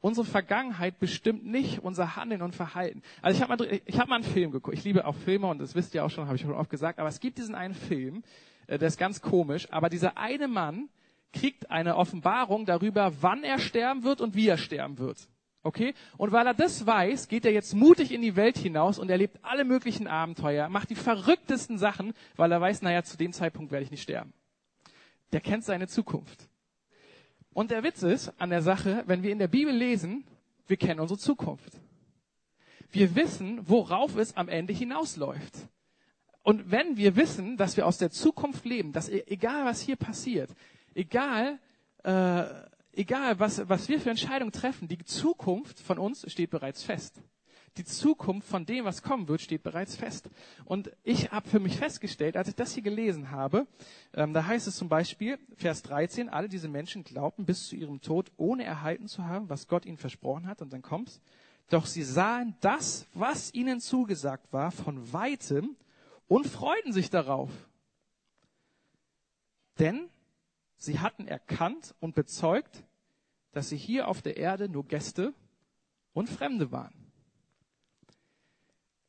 Unsere 0.01 0.27
Vergangenheit 0.27 1.01
bestimmt 1.01 1.45
nicht 1.45 1.81
unser 1.81 2.15
Handeln 2.15 2.43
und 2.43 2.55
Verhalten. 2.55 3.03
Also 3.21 3.37
ich 3.37 3.43
habe 3.43 3.57
mal, 3.57 3.81
ich 3.85 3.99
hab 3.99 4.09
mal 4.09 4.17
einen 4.17 4.25
Film 4.25 4.53
geguckt. 4.53 4.77
Ich 4.79 4.85
liebe 4.85 5.05
auch 5.05 5.17
Filme 5.17 5.49
und 5.49 5.59
das 5.59 5.75
wisst 5.75 5.95
ihr 5.95 6.05
auch 6.05 6.11
schon, 6.11 6.27
habe 6.27 6.37
ich 6.37 6.43
schon 6.43 6.53
oft 6.53 6.71
gesagt. 6.71 7.01
Aber 7.01 7.09
es 7.09 7.19
gibt 7.19 7.39
diesen 7.39 7.57
einen 7.57 7.75
Film, 7.75 8.23
äh, 8.69 8.79
der 8.79 8.89
ist 8.89 8.99
ganz 8.99 9.21
komisch. 9.21 9.67
Aber 9.73 9.89
dieser 9.89 10.17
eine 10.17 10.47
Mann 10.47 10.89
kriegt 11.33 11.71
eine 11.71 11.97
Offenbarung 11.97 12.65
darüber, 12.65 13.13
wann 13.21 13.43
er 13.43 13.59
sterben 13.59 14.05
wird 14.05 14.21
und 14.21 14.37
wie 14.37 14.47
er 14.47 14.59
sterben 14.59 14.99
wird. 14.99 15.29
Okay? 15.63 15.95
Und 16.17 16.33
weil 16.33 16.47
er 16.47 16.55
das 16.55 16.87
weiß, 16.87 17.29
geht 17.29 17.45
er 17.45 17.53
jetzt 17.53 17.75
mutig 17.75 18.13
in 18.13 18.23
die 18.23 18.37
Welt 18.37 18.57
hinaus 18.57 18.99
und 18.99 19.11
erlebt 19.11 19.39
alle 19.43 19.65
möglichen 19.65 20.07
Abenteuer, 20.07 20.69
macht 20.69 20.91
die 20.91 20.95
verrücktesten 20.95 21.79
Sachen, 21.79 22.15
weil 22.37 22.53
er 22.53 22.61
weiß, 22.61 22.83
naja, 22.83 23.03
zu 23.03 23.17
dem 23.17 23.33
Zeitpunkt 23.33 23.73
werde 23.73 23.85
ich 23.85 23.91
nicht 23.91 24.03
sterben. 24.03 24.33
Der 25.33 25.41
kennt 25.41 25.65
seine 25.65 25.89
Zukunft. 25.89 26.49
Und 27.53 27.71
der 27.71 27.83
Witz 27.83 28.03
ist 28.03 28.33
an 28.41 28.51
der 28.51 28.63
Sache, 28.63 29.03
wenn 29.07 29.23
wir 29.23 29.33
in 29.33 29.39
der 29.39 29.49
Bibel 29.49 29.75
lesen, 29.75 30.25
wir 30.69 30.77
kennen 30.77 31.01
unsere 31.01 31.19
Zukunft. 31.19 31.73
Wir 32.91 33.15
wissen, 33.17 33.69
worauf 33.69 34.17
es 34.17 34.37
am 34.37 34.49
Ende 34.49 34.73
hinausläuft. 34.73 35.69
Und 36.43 36.71
wenn 36.71 36.97
wir 36.97 37.17
wissen, 37.17 37.57
dass 37.57 37.77
wir 37.77 37.87
aus 37.87 37.99
der 37.99 38.11
Zukunft 38.11 38.65
leben, 38.65 38.93
dass 38.93 39.09
e-, 39.09 39.25
egal 39.27 39.65
was 39.65 39.81
hier 39.81 39.97
passiert, 39.97 40.51
egal, 40.95 41.59
äh, 42.05 42.45
egal 42.99 43.39
was, 43.39 43.69
was 43.69 43.89
wir 43.89 44.01
für 44.01 44.11
Entscheidungen 44.11 44.53
treffen, 44.53 44.89
die 44.89 44.99
Zukunft 44.99 45.81
von 45.81 45.99
uns 45.99 46.31
steht 46.31 46.51
bereits 46.51 46.83
fest 46.83 47.23
die 47.79 47.85
Zukunft 47.85 48.49
von 48.49 48.67
dem, 48.67 48.85
was 48.85 49.03
kommen 49.03 49.29
wird, 49.29 49.41
steht 49.41 49.63
bereits 49.63 49.97
fest. 49.97 50.29
Und 50.65 50.91
ich 51.05 51.31
habe 51.31 51.49
für 51.49 51.61
mich 51.61 51.77
festgestellt, 51.77 52.37
als 52.37 52.49
ich 52.49 52.57
das 52.57 52.75
hier 52.75 52.83
gelesen 52.83 53.31
habe, 53.31 53.67
ähm, 54.15 54.33
da 54.33 54.45
heißt 54.45 54.67
es 54.67 54.77
zum 54.77 54.89
Beispiel, 54.89 55.39
Vers 55.57 55.83
13, 55.83 56.29
alle 56.29 56.49
diese 56.49 56.69
Menschen 56.69 57.05
glaubten 57.05 57.47
bis 57.47 57.69
zu 57.69 57.77
ihrem 57.77 58.01
Tod, 58.01 58.33
ohne 58.37 58.65
erhalten 58.65 59.07
zu 59.07 59.25
haben, 59.25 59.49
was 59.49 59.69
Gott 59.69 59.87
ihnen 59.87 59.97
versprochen 59.97 60.47
hat. 60.47 60.61
Und 60.61 60.73
dann 60.73 60.83
kommt's. 60.83 61.21
Doch 61.71 61.87
sie 61.87 62.03
sahen 62.03 62.57
das, 62.61 63.07
was 63.15 63.53
ihnen 63.55 63.81
zugesagt 63.81 64.53
war, 64.53 64.71
von 64.71 65.13
weitem 65.13 65.77
und 66.27 66.47
freuten 66.47 66.93
sich 66.93 67.11
darauf. 67.11 67.51
Denn 69.79 70.09
sie 70.79 70.99
hatten 70.99 71.29
erkannt 71.29 71.95
und 72.01 72.15
bezeugt, 72.15 72.85
dass 73.59 73.71
sie 73.71 73.77
hier 73.77 74.07
auf 74.07 74.23
der 74.23 74.37
Erde 74.37 74.69
nur 74.69 74.87
Gäste 74.87 75.35
und 76.13 76.29
Fremde 76.29 76.71
waren. 76.71 77.11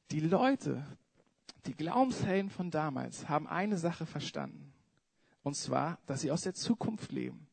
Die 0.10 0.22
Leute, 0.22 0.84
die 1.68 1.76
Glaubenshelden 1.76 2.50
von 2.50 2.72
damals, 2.72 3.30
haben 3.30 3.46
eine 3.46 3.78
Sache 3.78 4.08
verstanden. 4.08 4.74
Und 5.44 5.56
zwar, 5.56 6.00
dass 6.08 6.22
sie 6.22 6.32
aus 6.32 6.42
der 6.42 6.56
Zukunft 6.56 7.12
leben. 7.12 7.46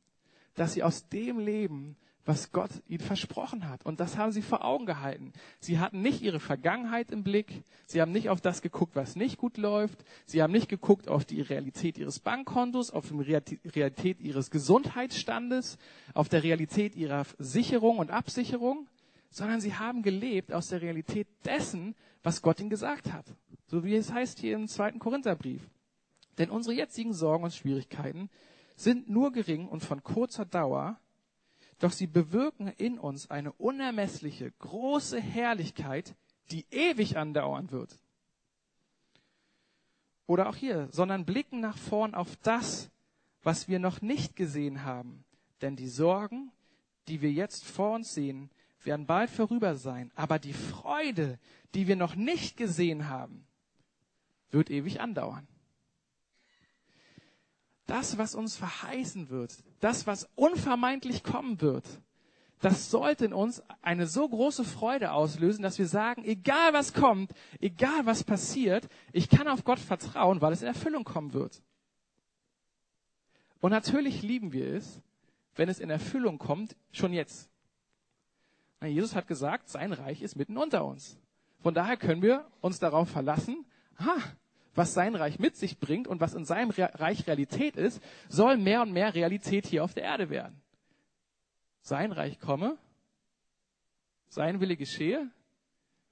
Dass 0.54 0.72
sie 0.72 0.82
aus 0.82 1.06
dem 1.10 1.38
leben, 1.38 1.98
was 2.26 2.50
Gott 2.50 2.70
ihnen 2.88 3.00
versprochen 3.00 3.68
hat. 3.68 3.86
Und 3.86 4.00
das 4.00 4.18
haben 4.18 4.32
sie 4.32 4.42
vor 4.42 4.64
Augen 4.64 4.84
gehalten. 4.84 5.32
Sie 5.60 5.78
hatten 5.78 6.02
nicht 6.02 6.22
ihre 6.22 6.40
Vergangenheit 6.40 7.12
im 7.12 7.22
Blick. 7.22 7.62
Sie 7.86 8.00
haben 8.00 8.10
nicht 8.10 8.28
auf 8.28 8.40
das 8.40 8.62
geguckt, 8.62 8.96
was 8.96 9.14
nicht 9.14 9.38
gut 9.38 9.56
läuft. 9.56 10.04
Sie 10.26 10.42
haben 10.42 10.52
nicht 10.52 10.68
geguckt 10.68 11.08
auf 11.08 11.24
die 11.24 11.40
Realität 11.40 11.96
ihres 11.96 12.18
Bankkontos, 12.18 12.90
auf 12.90 13.08
die 13.08 13.48
Realität 13.68 14.20
ihres 14.20 14.50
Gesundheitsstandes, 14.50 15.78
auf 16.14 16.28
der 16.28 16.42
Realität 16.42 16.96
ihrer 16.96 17.24
Sicherung 17.38 17.98
und 17.98 18.10
Absicherung, 18.10 18.88
sondern 19.30 19.60
sie 19.60 19.74
haben 19.74 20.02
gelebt 20.02 20.52
aus 20.52 20.68
der 20.68 20.82
Realität 20.82 21.28
dessen, 21.44 21.94
was 22.24 22.42
Gott 22.42 22.58
ihnen 22.58 22.70
gesagt 22.70 23.12
hat. 23.12 23.26
So 23.66 23.84
wie 23.84 23.94
es 23.94 24.12
heißt 24.12 24.40
hier 24.40 24.56
im 24.56 24.66
zweiten 24.66 24.98
Korintherbrief. 24.98 25.70
Denn 26.38 26.50
unsere 26.50 26.74
jetzigen 26.74 27.12
Sorgen 27.12 27.44
und 27.44 27.54
Schwierigkeiten 27.54 28.30
sind 28.74 29.08
nur 29.08 29.32
gering 29.32 29.68
und 29.68 29.80
von 29.80 30.02
kurzer 30.02 30.44
Dauer, 30.44 30.98
doch 31.78 31.92
sie 31.92 32.06
bewirken 32.06 32.68
in 32.68 32.98
uns 32.98 33.30
eine 33.30 33.52
unermessliche, 33.52 34.50
große 34.58 35.20
Herrlichkeit, 35.20 36.14
die 36.50 36.64
ewig 36.70 37.16
andauern 37.16 37.70
wird. 37.70 37.98
Oder 40.26 40.48
auch 40.48 40.56
hier, 40.56 40.88
sondern 40.90 41.24
blicken 41.24 41.60
nach 41.60 41.78
vorn 41.78 42.14
auf 42.14 42.36
das, 42.42 42.90
was 43.42 43.68
wir 43.68 43.78
noch 43.78 44.02
nicht 44.02 44.36
gesehen 44.36 44.84
haben. 44.84 45.24
Denn 45.60 45.76
die 45.76 45.88
Sorgen, 45.88 46.50
die 47.08 47.20
wir 47.20 47.30
jetzt 47.30 47.64
vor 47.64 47.94
uns 47.94 48.12
sehen, 48.12 48.50
werden 48.82 49.06
bald 49.06 49.30
vorüber 49.30 49.76
sein. 49.76 50.10
Aber 50.14 50.38
die 50.38 50.52
Freude, 50.52 51.38
die 51.74 51.86
wir 51.86 51.96
noch 51.96 52.14
nicht 52.16 52.56
gesehen 52.56 53.08
haben, 53.08 53.46
wird 54.50 54.70
ewig 54.70 55.00
andauern. 55.00 55.46
Das, 57.86 58.18
was 58.18 58.34
uns 58.34 58.56
verheißen 58.56 59.30
wird, 59.30 59.54
das, 59.80 60.06
was 60.06 60.28
unvermeidlich 60.34 61.22
kommen 61.22 61.60
wird, 61.60 61.84
das 62.60 62.90
sollte 62.90 63.26
in 63.26 63.32
uns 63.32 63.62
eine 63.82 64.06
so 64.06 64.28
große 64.28 64.64
Freude 64.64 65.12
auslösen, 65.12 65.62
dass 65.62 65.78
wir 65.78 65.86
sagen, 65.86 66.24
egal 66.24 66.72
was 66.72 66.94
kommt, 66.94 67.32
egal 67.60 68.06
was 68.06 68.24
passiert, 68.24 68.88
ich 69.12 69.28
kann 69.28 69.46
auf 69.46 69.64
Gott 69.64 69.78
vertrauen, 69.78 70.40
weil 70.40 70.52
es 70.52 70.62
in 70.62 70.68
Erfüllung 70.68 71.04
kommen 71.04 71.32
wird. 71.32 71.62
Und 73.60 73.70
natürlich 73.70 74.22
lieben 74.22 74.52
wir 74.52 74.74
es, 74.74 75.02
wenn 75.54 75.68
es 75.68 75.80
in 75.80 75.90
Erfüllung 75.90 76.38
kommt, 76.38 76.76
schon 76.92 77.12
jetzt. 77.12 77.50
Jesus 78.82 79.14
hat 79.14 79.26
gesagt, 79.26 79.68
sein 79.68 79.92
Reich 79.92 80.22
ist 80.22 80.36
mitten 80.36 80.56
unter 80.56 80.84
uns. 80.84 81.18
Von 81.60 81.74
daher 81.74 81.96
können 81.96 82.22
wir 82.22 82.46
uns 82.60 82.78
darauf 82.78 83.08
verlassen, 83.08 83.66
ha, 83.98 84.16
was 84.76 84.94
sein 84.94 85.14
Reich 85.14 85.38
mit 85.38 85.56
sich 85.56 85.78
bringt 85.78 86.06
und 86.06 86.20
was 86.20 86.34
in 86.34 86.44
seinem 86.44 86.70
Reich 86.70 87.26
Realität 87.26 87.76
ist, 87.76 88.02
soll 88.28 88.56
mehr 88.56 88.82
und 88.82 88.92
mehr 88.92 89.14
Realität 89.14 89.66
hier 89.66 89.82
auf 89.82 89.94
der 89.94 90.04
Erde 90.04 90.30
werden. 90.30 90.60
Sein 91.80 92.12
Reich 92.12 92.38
komme, 92.38 92.76
sein 94.28 94.60
Wille 94.60 94.76
geschehe, 94.76 95.30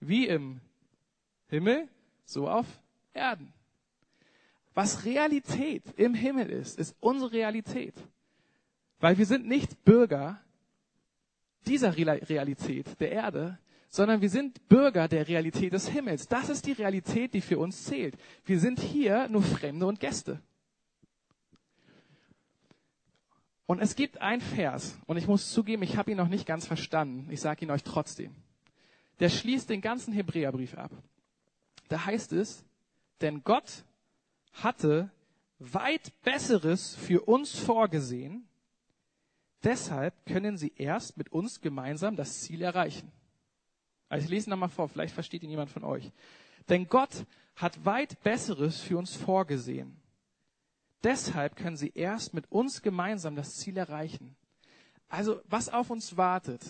wie 0.00 0.27
im 0.27 0.61
Himmel, 1.48 1.88
so 2.24 2.48
auf 2.48 2.66
Erden. 3.12 3.53
Was 4.74 5.05
Realität 5.05 5.85
im 5.96 6.14
Himmel 6.14 6.50
ist, 6.50 6.79
ist 6.79 6.96
unsere 7.00 7.33
Realität. 7.33 7.94
Weil 8.98 9.18
wir 9.18 9.27
sind 9.27 9.46
nicht 9.46 9.85
Bürger 9.85 10.40
dieser 11.66 11.96
Realität 11.96 12.98
der 13.00 13.12
Erde, 13.12 13.59
sondern 13.94 14.20
wir 14.20 14.28
sind 14.28 14.68
Bürger 14.68 15.07
der 15.07 15.28
Realität 15.28 15.72
des 15.72 15.87
Himmels. 15.87 16.26
Das 16.26 16.48
ist 16.48 16.66
die 16.66 16.72
Realität, 16.72 17.33
die 17.33 17.40
für 17.40 17.61
uns 17.61 17.85
zählt. 17.85 18.16
Wir 18.44 18.59
sind 18.59 18.80
hier 18.80 19.28
nur 19.28 19.42
Fremde 19.42 19.87
und 19.87 20.00
Gäste. 20.00 20.42
Und 23.66 23.80
es 23.80 23.94
gibt 23.94 24.20
ein 24.20 24.40
Vers, 24.40 24.98
und 25.07 25.16
ich 25.16 25.28
muss 25.28 25.52
zugeben, 25.52 25.85
ich 25.85 25.96
habe 25.96 26.11
ihn 26.11 26.16
noch 26.16 26.28
nicht 26.28 26.44
ganz 26.44 26.66
verstanden. 26.66 27.30
Ich 27.30 27.40
sage 27.40 27.64
ihn 27.64 27.70
euch 27.70 27.85
trotzdem. 27.85 28.35
Der 29.20 29.28
schließt 29.28 29.70
den 29.70 29.80
ganzen 29.80 30.12
Hebräerbrief 30.12 30.76
ab. 30.76 30.90
Da 31.88 32.04
heißt 32.04 32.33
es, 32.33 32.64
denn 33.20 33.44
Gott 33.44 33.85
hatte 34.54 35.09
weit 35.61 36.12
Besseres 36.24 36.96
für 36.96 37.20
uns 37.22 37.57
vorgesehen, 37.57 38.48
Deshalb 39.62 40.26
können 40.26 40.59
sie 40.59 40.74
erst 40.76 41.16
mit 41.16 41.33
uns 41.33 41.62
gemeinsam 41.62 42.16
das 42.16 42.42
Ziel 42.42 42.61
erreichen. 42.61 43.11
Also 44.08 44.24
ich 44.24 44.30
lese 44.30 44.50
nochmal 44.50 44.68
vor, 44.68 44.88
vielleicht 44.88 45.14
versteht 45.14 45.42
ihn 45.42 45.50
jemand 45.50 45.70
von 45.70 45.84
euch. 45.84 46.10
Denn 46.68 46.88
Gott 46.88 47.26
hat 47.56 47.84
weit 47.84 48.22
Besseres 48.22 48.80
für 48.80 48.98
uns 48.98 49.14
vorgesehen. 49.14 50.00
Deshalb 51.02 51.56
können 51.56 51.76
sie 51.76 51.92
erst 51.94 52.32
mit 52.32 52.50
uns 52.50 52.80
gemeinsam 52.80 53.36
das 53.36 53.56
Ziel 53.56 53.76
erreichen. 53.76 54.36
Also 55.08 55.40
was 55.48 55.68
auf 55.68 55.90
uns 55.90 56.16
wartet, 56.16 56.62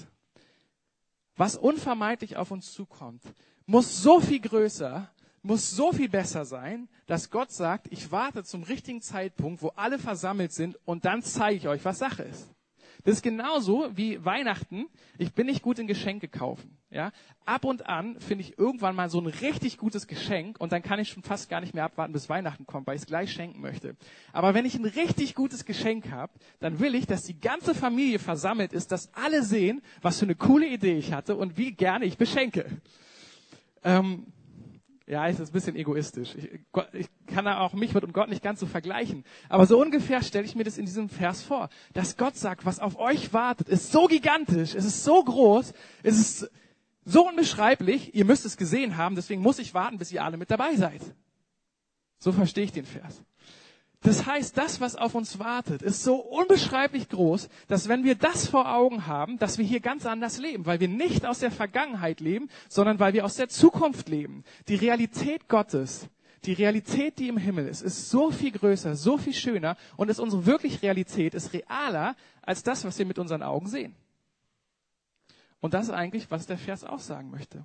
was 1.37 1.57
unvermeidlich 1.57 2.37
auf 2.37 2.51
uns 2.51 2.73
zukommt, 2.73 3.23
muss 3.67 4.03
so 4.03 4.21
viel 4.21 4.41
größer, 4.41 5.11
muss 5.43 5.71
so 5.71 5.93
viel 5.93 6.09
besser 6.09 6.45
sein, 6.45 6.89
dass 7.07 7.31
Gott 7.31 7.53
sagt, 7.53 7.87
ich 7.91 8.11
warte 8.11 8.45
zum 8.45 8.63
richtigen 8.63 9.03
Zeitpunkt, 9.03 9.63
wo 9.63 9.69
alle 9.77 9.99
versammelt 9.99 10.53
sind 10.53 10.79
und 10.85 11.05
dann 11.05 11.23
zeige 11.23 11.57
ich 11.57 11.69
euch, 11.69 11.85
was 11.85 11.99
Sache 11.99 12.25
ist. 12.25 12.49
Das 13.05 13.17
ist 13.17 13.23
genauso 13.23 13.91
wie 13.95 14.25
Weihnachten. 14.25 14.87
Ich 15.19 15.35
bin 15.35 15.47
nicht 15.47 15.63
gut 15.63 15.79
in 15.79 15.87
Geschenke 15.87 16.27
kaufen. 16.27 16.79
Ja, 16.91 17.13
ab 17.45 17.65
und 17.65 17.87
an 17.87 18.19
finde 18.21 18.45
ich 18.45 18.59
irgendwann 18.59 18.95
mal 18.95 19.11
so 19.11 19.21
ein 19.21 19.27
richtig 19.27 19.79
gutes 19.79 20.07
Geschenk 20.07 20.61
und 20.61 20.73
dann 20.73 20.83
kann 20.83 21.01
ich 21.01 21.11
schon 21.11 21.23
fast 21.23 21.51
gar 21.51 21.61
nicht 21.61 21.75
mehr 21.75 21.85
abwarten, 21.85 22.13
bis 22.13 22.29
Weihnachten 22.29 22.67
kommt, 22.67 22.87
weil 22.87 22.95
ich 22.95 23.03
es 23.03 23.07
gleich 23.07 23.33
schenken 23.33 23.61
möchte. 23.61 23.97
Aber 24.33 24.55
wenn 24.55 24.65
ich 24.65 24.77
ein 24.77 24.85
richtig 24.85 25.35
gutes 25.35 25.65
Geschenk 25.65 26.11
habe, 26.13 26.33
dann 26.61 26.79
will 26.79 26.95
ich, 26.95 27.07
dass 27.07 27.25
die 27.25 27.39
ganze 27.39 27.75
Familie 27.75 28.21
versammelt 28.21 28.73
ist, 28.73 28.93
dass 28.93 29.13
alle 29.13 29.43
sehen, 29.43 29.83
was 30.03 30.21
für 30.21 30.25
eine 30.25 30.37
coole 30.37 30.67
Idee 30.67 30.97
ich 30.97 31.13
hatte 31.13 31.37
und 31.37 31.59
wie 31.59 31.73
gerne 31.73 32.05
ich 32.05 32.17
beschenke. 32.17 32.67
Ähm, 33.83 34.33
ja, 35.07 35.27
ist 35.27 35.39
ein 35.39 35.53
bisschen 35.53 35.77
egoistisch. 35.77 36.35
Ich, 36.35 36.61
ich 36.93 37.09
kann 37.27 37.47
auch 37.47 37.75
mich 37.75 37.93
mit 37.93 38.11
Gott 38.15 38.31
nicht 38.31 38.43
ganz 38.43 38.61
so 38.61 38.67
vergleichen. 38.67 39.25
Aber 39.51 39.67
so 39.67 39.79
ungefähr 39.81 40.23
stelle 40.23 40.47
ich 40.47 40.55
mir 40.55 40.65
das 40.65 40.79
in 40.79 40.87
diesem 40.87 41.11
Vers 41.11 41.43
vor, 41.43 41.69
dass 41.93 42.17
Gott 42.17 42.37
sagt, 42.37 42.65
was 42.65 42.81
auf 42.81 42.99
euch 42.99 43.33
wartet, 43.33 43.69
ist 43.69 43.93
so 43.93 44.07
gigantisch, 44.07 44.75
es 44.75 44.87
ist 44.87 45.05
so 45.05 45.23
groß, 45.23 45.75
es 46.03 46.19
ist 46.19 46.51
so 47.05 47.29
unbeschreiblich, 47.29 48.15
ihr 48.15 48.25
müsst 48.25 48.47
es 48.47 48.57
gesehen 48.57 48.97
haben, 48.97 49.15
deswegen 49.15 49.43
muss 49.43 49.59
ich 49.59 49.75
warten, 49.75 49.99
bis 49.99 50.11
ihr 50.11 50.25
alle 50.25 50.39
mit 50.39 50.51
dabei 50.51 50.75
seid. 50.77 51.03
So 52.19 52.33
verstehe 52.33 52.65
ich 52.65 52.73
den 52.73 52.87
Vers. 52.87 53.23
Das 54.05 54.27
heißt, 54.27 54.59
das, 54.59 54.83
was 54.83 54.97
auf 54.97 55.15
uns 55.15 55.39
wartet, 55.39 55.81
ist 55.81 56.03
so 56.03 56.17
unbeschreiblich 56.17 57.09
groß, 57.09 57.49
dass 57.69 57.89
wenn 57.89 58.05
wir 58.05 58.15
das 58.15 58.47
vor 58.47 58.71
Augen 58.71 59.07
haben, 59.07 59.39
dass 59.39 59.57
wir 59.57 59.65
hier 59.65 59.81
ganz 59.81 60.05
anders 60.05 60.39
leben, 60.39 60.67
weil 60.67 60.79
wir 60.79 60.89
nicht 60.89 61.25
aus 61.25 61.39
der 61.39 61.51
Vergangenheit 61.51 62.21
leben, 62.21 62.51
sondern 62.69 62.99
weil 62.99 63.15
wir 63.15 63.25
aus 63.25 63.37
der 63.37 63.49
Zukunft 63.49 64.11
leben. 64.11 64.45
Die 64.69 64.75
Realität 64.75 65.49
Gottes, 65.49 66.07
die 66.45 66.53
Realität, 66.53 67.19
die 67.19 67.29
im 67.29 67.39
Himmel 67.39 67.67
ist, 67.67 67.81
ist 67.81 68.11
so 68.11 68.31
viel 68.31 68.53
größer, 68.53 68.95
so 68.95 69.17
viel 69.17 69.33
schöner 69.33 69.75
und 69.97 70.11
ist 70.11 70.21
unsere 70.21 70.45
wirklich 70.45 70.83
Realität, 70.83 71.33
ist 71.33 71.55
realer 71.55 72.15
als 72.43 72.63
das, 72.63 72.85
was 72.85 72.99
wir 72.99 73.07
mit 73.07 73.19
unseren 73.19 73.43
Augen 73.43 73.69
sehen. 73.69 73.97
Und 75.61 75.73
das 75.73 75.87
ist 75.87 75.95
eigentlich, 75.95 76.31
was 76.31 76.47
der 76.47 76.59
Vers 76.59 76.85
auch 76.85 76.99
sagen 76.99 77.31
möchte. 77.31 77.65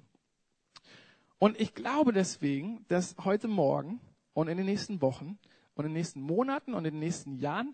Und 1.37 1.59
ich 1.59 1.75
glaube 1.75 2.13
deswegen, 2.13 2.85
dass 2.87 3.17
heute 3.25 3.49
Morgen 3.49 3.99
und 4.33 4.47
in 4.47 4.55
den 4.55 4.67
nächsten 4.67 5.01
Wochen 5.01 5.37
und 5.79 5.85
in 5.85 5.91
den 5.91 5.97
nächsten 5.97 6.19
Monaten 6.19 6.73
und 6.73 6.83
in 6.83 6.95
den 6.95 6.99
nächsten 6.99 7.37
Jahren, 7.39 7.73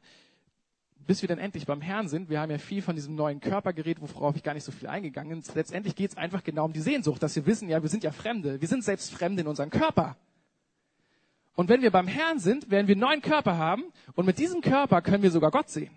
bis 1.08 1.24
wir 1.24 1.28
dann 1.28 1.40
endlich 1.40 1.66
beim 1.66 1.82
Herrn 1.82 2.08
sind, 2.08 2.30
wir 2.30 2.40
haben 2.40 2.52
ja 2.52 2.60
viel 2.60 2.84
von 2.84 2.96
diesem 2.96 3.16
neuen 3.16 3.40
Körpergerät, 3.40 3.98
worauf 4.00 4.36
ich 4.36 4.44
gar 4.44 4.54
nicht 4.54 4.64
so 4.64 4.72
viel 4.72 4.88
eingegangen 4.88 5.42
bin. 5.42 5.56
Letztendlich 5.56 5.96
geht 5.96 6.12
es 6.12 6.18
einfach 6.18 6.44
genau 6.44 6.66
um 6.66 6.74
die 6.74 6.82
Sehnsucht, 6.82 7.24
dass 7.24 7.36
wir 7.36 7.48
wissen, 7.48 7.68
ja, 7.68 7.82
wir 7.82 7.90
sind 7.90 8.04
ja 8.04 8.12
Fremde. 8.12 8.62
Wir 8.62 8.68
sind 8.68 8.84
selbst 8.84 9.12
Fremde 9.12 9.42
in 9.42 9.48
unserem 9.48 9.72
Körper. 9.72 10.18
Und 11.56 11.68
wenn 11.68 11.82
wir 11.82 11.90
beim 11.90 12.08
Herrn 12.08 12.38
sind, 12.38 12.70
werden 12.70 12.88
wir 12.88 12.94
einen 12.94 13.02
neuen 13.02 13.22
Körper 13.24 13.58
haben 13.58 13.86
und 14.14 14.28
mit 14.28 14.38
diesem 14.38 14.62
Körper 14.62 15.02
können 15.02 15.24
wir 15.24 15.32
sogar 15.32 15.50
Gott 15.50 15.70
sehen. 15.70 15.92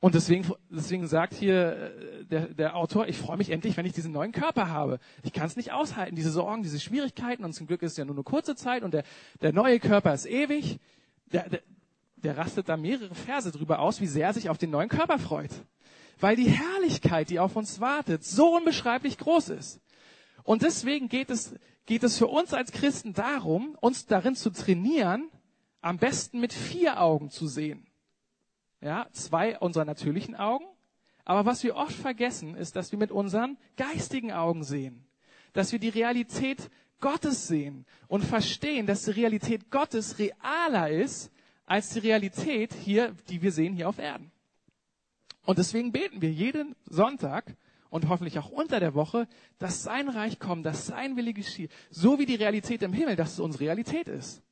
Und 0.00 0.14
deswegen, 0.14 0.50
deswegen 0.70 1.06
sagt 1.06 1.34
hier 1.34 1.76
äh, 1.76 2.24
der, 2.24 2.46
der 2.48 2.76
Autor, 2.76 3.06
ich 3.06 3.18
freue 3.18 3.36
mich 3.36 3.50
endlich, 3.50 3.76
wenn 3.76 3.84
ich 3.84 3.92
diesen 3.92 4.12
neuen 4.12 4.32
Körper 4.32 4.68
habe. 4.70 4.98
Ich 5.22 5.32
kann 5.34 5.46
es 5.46 5.56
nicht 5.56 5.72
aushalten, 5.72 6.16
diese 6.16 6.30
Sorgen, 6.30 6.62
diese 6.62 6.80
Schwierigkeiten. 6.80 7.44
Und 7.44 7.52
zum 7.52 7.66
Glück 7.66 7.82
ist 7.82 7.92
es 7.92 7.98
ja 7.98 8.06
nur 8.06 8.14
eine 8.14 8.24
kurze 8.24 8.56
Zeit 8.56 8.82
und 8.82 8.94
der, 8.94 9.04
der 9.42 9.52
neue 9.52 9.78
Körper 9.78 10.14
ist 10.14 10.24
ewig. 10.24 10.78
Der, 11.32 11.48
der, 11.48 11.60
der 12.16 12.38
rastet 12.38 12.68
da 12.70 12.78
mehrere 12.78 13.14
Verse 13.14 13.50
drüber 13.52 13.78
aus, 13.80 14.00
wie 14.00 14.06
sehr 14.06 14.28
er 14.28 14.34
sich 14.34 14.48
auf 14.48 14.58
den 14.58 14.70
neuen 14.70 14.88
Körper 14.88 15.18
freut. 15.18 15.50
Weil 16.18 16.36
die 16.36 16.50
Herrlichkeit, 16.50 17.28
die 17.28 17.38
auf 17.38 17.56
uns 17.56 17.80
wartet, 17.80 18.24
so 18.24 18.56
unbeschreiblich 18.56 19.18
groß 19.18 19.50
ist. 19.50 19.80
Und 20.44 20.62
deswegen 20.62 21.08
geht 21.08 21.30
es, 21.30 21.54
geht 21.84 22.02
es 22.04 22.16
für 22.16 22.26
uns 22.26 22.54
als 22.54 22.72
Christen 22.72 23.12
darum, 23.12 23.76
uns 23.80 24.06
darin 24.06 24.34
zu 24.34 24.50
trainieren, 24.50 25.28
am 25.82 25.98
besten 25.98 26.40
mit 26.40 26.52
vier 26.52 27.00
Augen 27.00 27.30
zu 27.30 27.46
sehen. 27.46 27.86
Ja, 28.80 29.08
zwei 29.12 29.58
unserer 29.58 29.84
natürlichen 29.84 30.34
Augen. 30.34 30.64
Aber 31.24 31.44
was 31.44 31.62
wir 31.62 31.76
oft 31.76 31.94
vergessen, 31.94 32.56
ist, 32.56 32.76
dass 32.76 32.92
wir 32.92 32.98
mit 32.98 33.10
unseren 33.10 33.58
geistigen 33.76 34.32
Augen 34.32 34.64
sehen. 34.64 35.04
Dass 35.52 35.72
wir 35.72 35.78
die 35.78 35.90
Realität 35.90 36.70
Gottes 37.00 37.46
sehen 37.46 37.86
und 38.08 38.24
verstehen, 38.24 38.86
dass 38.86 39.04
die 39.04 39.12
Realität 39.12 39.70
Gottes 39.70 40.18
realer 40.18 40.90
ist 40.90 41.30
als 41.66 41.90
die 41.90 42.00
Realität 42.00 42.74
hier, 42.74 43.14
die 43.28 43.42
wir 43.42 43.52
sehen 43.52 43.74
hier 43.74 43.88
auf 43.88 43.98
Erden. 43.98 44.30
Und 45.44 45.58
deswegen 45.58 45.92
beten 45.92 46.20
wir 46.20 46.30
jeden 46.30 46.74
Sonntag 46.84 47.56
und 47.90 48.08
hoffentlich 48.08 48.38
auch 48.38 48.50
unter 48.50 48.80
der 48.80 48.94
Woche, 48.94 49.26
dass 49.58 49.82
sein 49.82 50.08
Reich 50.08 50.38
kommt, 50.38 50.66
dass 50.66 50.86
sein 50.86 51.16
Wille 51.16 51.32
geschieht, 51.32 51.70
so 51.90 52.18
wie 52.18 52.26
die 52.26 52.34
Realität 52.36 52.82
im 52.82 52.92
Himmel, 52.92 53.16
dass 53.16 53.32
es 53.32 53.40
unsere 53.40 53.64
Realität 53.64 54.08
ist. 54.08 54.42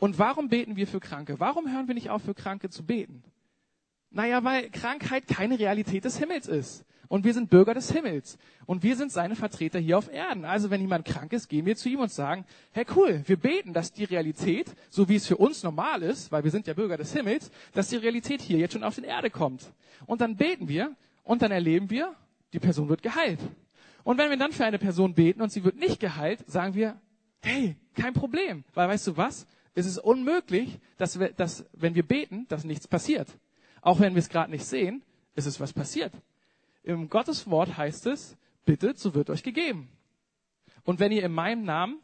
Und 0.00 0.18
warum 0.18 0.48
beten 0.48 0.76
wir 0.76 0.86
für 0.86 0.98
Kranke? 0.98 1.38
Warum 1.38 1.70
hören 1.70 1.86
wir 1.86 1.94
nicht 1.94 2.08
auf, 2.08 2.22
für 2.22 2.34
Kranke 2.34 2.70
zu 2.70 2.84
beten? 2.84 3.22
Naja, 4.10 4.42
weil 4.42 4.70
Krankheit 4.70 5.28
keine 5.28 5.58
Realität 5.58 6.06
des 6.06 6.18
Himmels 6.18 6.48
ist. 6.48 6.86
Und 7.06 7.24
wir 7.24 7.34
sind 7.34 7.50
Bürger 7.50 7.74
des 7.74 7.92
Himmels. 7.92 8.38
Und 8.64 8.82
wir 8.82 8.96
sind 8.96 9.12
seine 9.12 9.36
Vertreter 9.36 9.78
hier 9.78 9.98
auf 9.98 10.10
Erden. 10.10 10.46
Also 10.46 10.70
wenn 10.70 10.80
jemand 10.80 11.04
krank 11.04 11.34
ist, 11.34 11.48
gehen 11.48 11.66
wir 11.66 11.76
zu 11.76 11.90
ihm 11.90 12.00
und 12.00 12.10
sagen, 12.10 12.46
hey 12.72 12.86
cool, 12.96 13.22
wir 13.26 13.36
beten, 13.36 13.74
dass 13.74 13.92
die 13.92 14.04
Realität, 14.04 14.74
so 14.88 15.08
wie 15.08 15.16
es 15.16 15.26
für 15.26 15.36
uns 15.36 15.62
normal 15.62 16.02
ist, 16.02 16.32
weil 16.32 16.44
wir 16.44 16.50
sind 16.50 16.66
ja 16.66 16.72
Bürger 16.72 16.96
des 16.96 17.12
Himmels, 17.12 17.50
dass 17.74 17.88
die 17.88 17.96
Realität 17.96 18.40
hier 18.40 18.58
jetzt 18.58 18.72
schon 18.72 18.84
auf 18.84 18.94
den 18.94 19.04
Erde 19.04 19.28
kommt. 19.28 19.70
Und 20.06 20.22
dann 20.22 20.36
beten 20.36 20.68
wir 20.68 20.96
und 21.24 21.42
dann 21.42 21.50
erleben 21.50 21.90
wir, 21.90 22.14
die 22.54 22.58
Person 22.58 22.88
wird 22.88 23.02
geheilt. 23.02 23.40
Und 24.02 24.16
wenn 24.16 24.30
wir 24.30 24.38
dann 24.38 24.52
für 24.52 24.64
eine 24.64 24.78
Person 24.78 25.12
beten 25.12 25.42
und 25.42 25.52
sie 25.52 25.62
wird 25.62 25.76
nicht 25.76 26.00
geheilt, 26.00 26.42
sagen 26.50 26.74
wir, 26.74 26.98
hey, 27.42 27.76
kein 27.94 28.14
Problem. 28.14 28.64
Weil 28.72 28.88
weißt 28.88 29.08
du 29.08 29.16
was? 29.18 29.46
Es 29.74 29.86
ist 29.86 29.98
unmöglich, 29.98 30.78
dass, 30.96 31.18
wir, 31.18 31.32
dass 31.32 31.64
wenn 31.72 31.94
wir 31.94 32.02
beten, 32.02 32.46
dass 32.48 32.64
nichts 32.64 32.88
passiert. 32.88 33.28
Auch 33.82 34.00
wenn 34.00 34.14
wir 34.14 34.20
es 34.20 34.28
gerade 34.28 34.50
nicht 34.50 34.64
sehen, 34.64 35.02
ist 35.34 35.46
es 35.46 35.60
was 35.60 35.72
passiert. 35.72 36.12
Im 36.82 37.08
Gottes 37.08 37.48
Wort 37.48 37.76
heißt 37.76 38.06
es, 38.06 38.36
bittet, 38.64 38.98
so 38.98 39.14
wird 39.14 39.30
euch 39.30 39.42
gegeben. 39.42 39.88
Und 40.84 40.98
wenn 40.98 41.12
ihr 41.12 41.22
in 41.22 41.32
meinem 41.32 41.64
Namen 41.64 42.00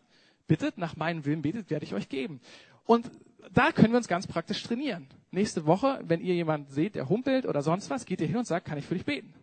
bittet, 0.46 0.78
nach 0.78 0.96
meinem 0.96 1.24
Willen 1.24 1.42
betet, 1.42 1.70
werde 1.70 1.84
ich 1.84 1.94
euch 1.94 2.08
geben. 2.08 2.40
Und 2.84 3.10
da 3.52 3.72
können 3.72 3.92
wir 3.92 3.98
uns 3.98 4.08
ganz 4.08 4.26
praktisch 4.26 4.62
trainieren. 4.62 5.08
Nächste 5.30 5.66
Woche, 5.66 6.00
wenn 6.04 6.20
ihr 6.20 6.34
jemanden 6.34 6.70
seht, 6.70 6.94
der 6.94 7.08
humpelt 7.08 7.46
oder 7.46 7.62
sonst 7.62 7.90
was, 7.90 8.06
geht 8.06 8.20
ihr 8.20 8.26
hin 8.26 8.36
und 8.36 8.46
sagt, 8.46 8.66
kann 8.66 8.78
ich 8.78 8.86
für 8.86 8.94
dich 8.94 9.04
beten. 9.04 9.34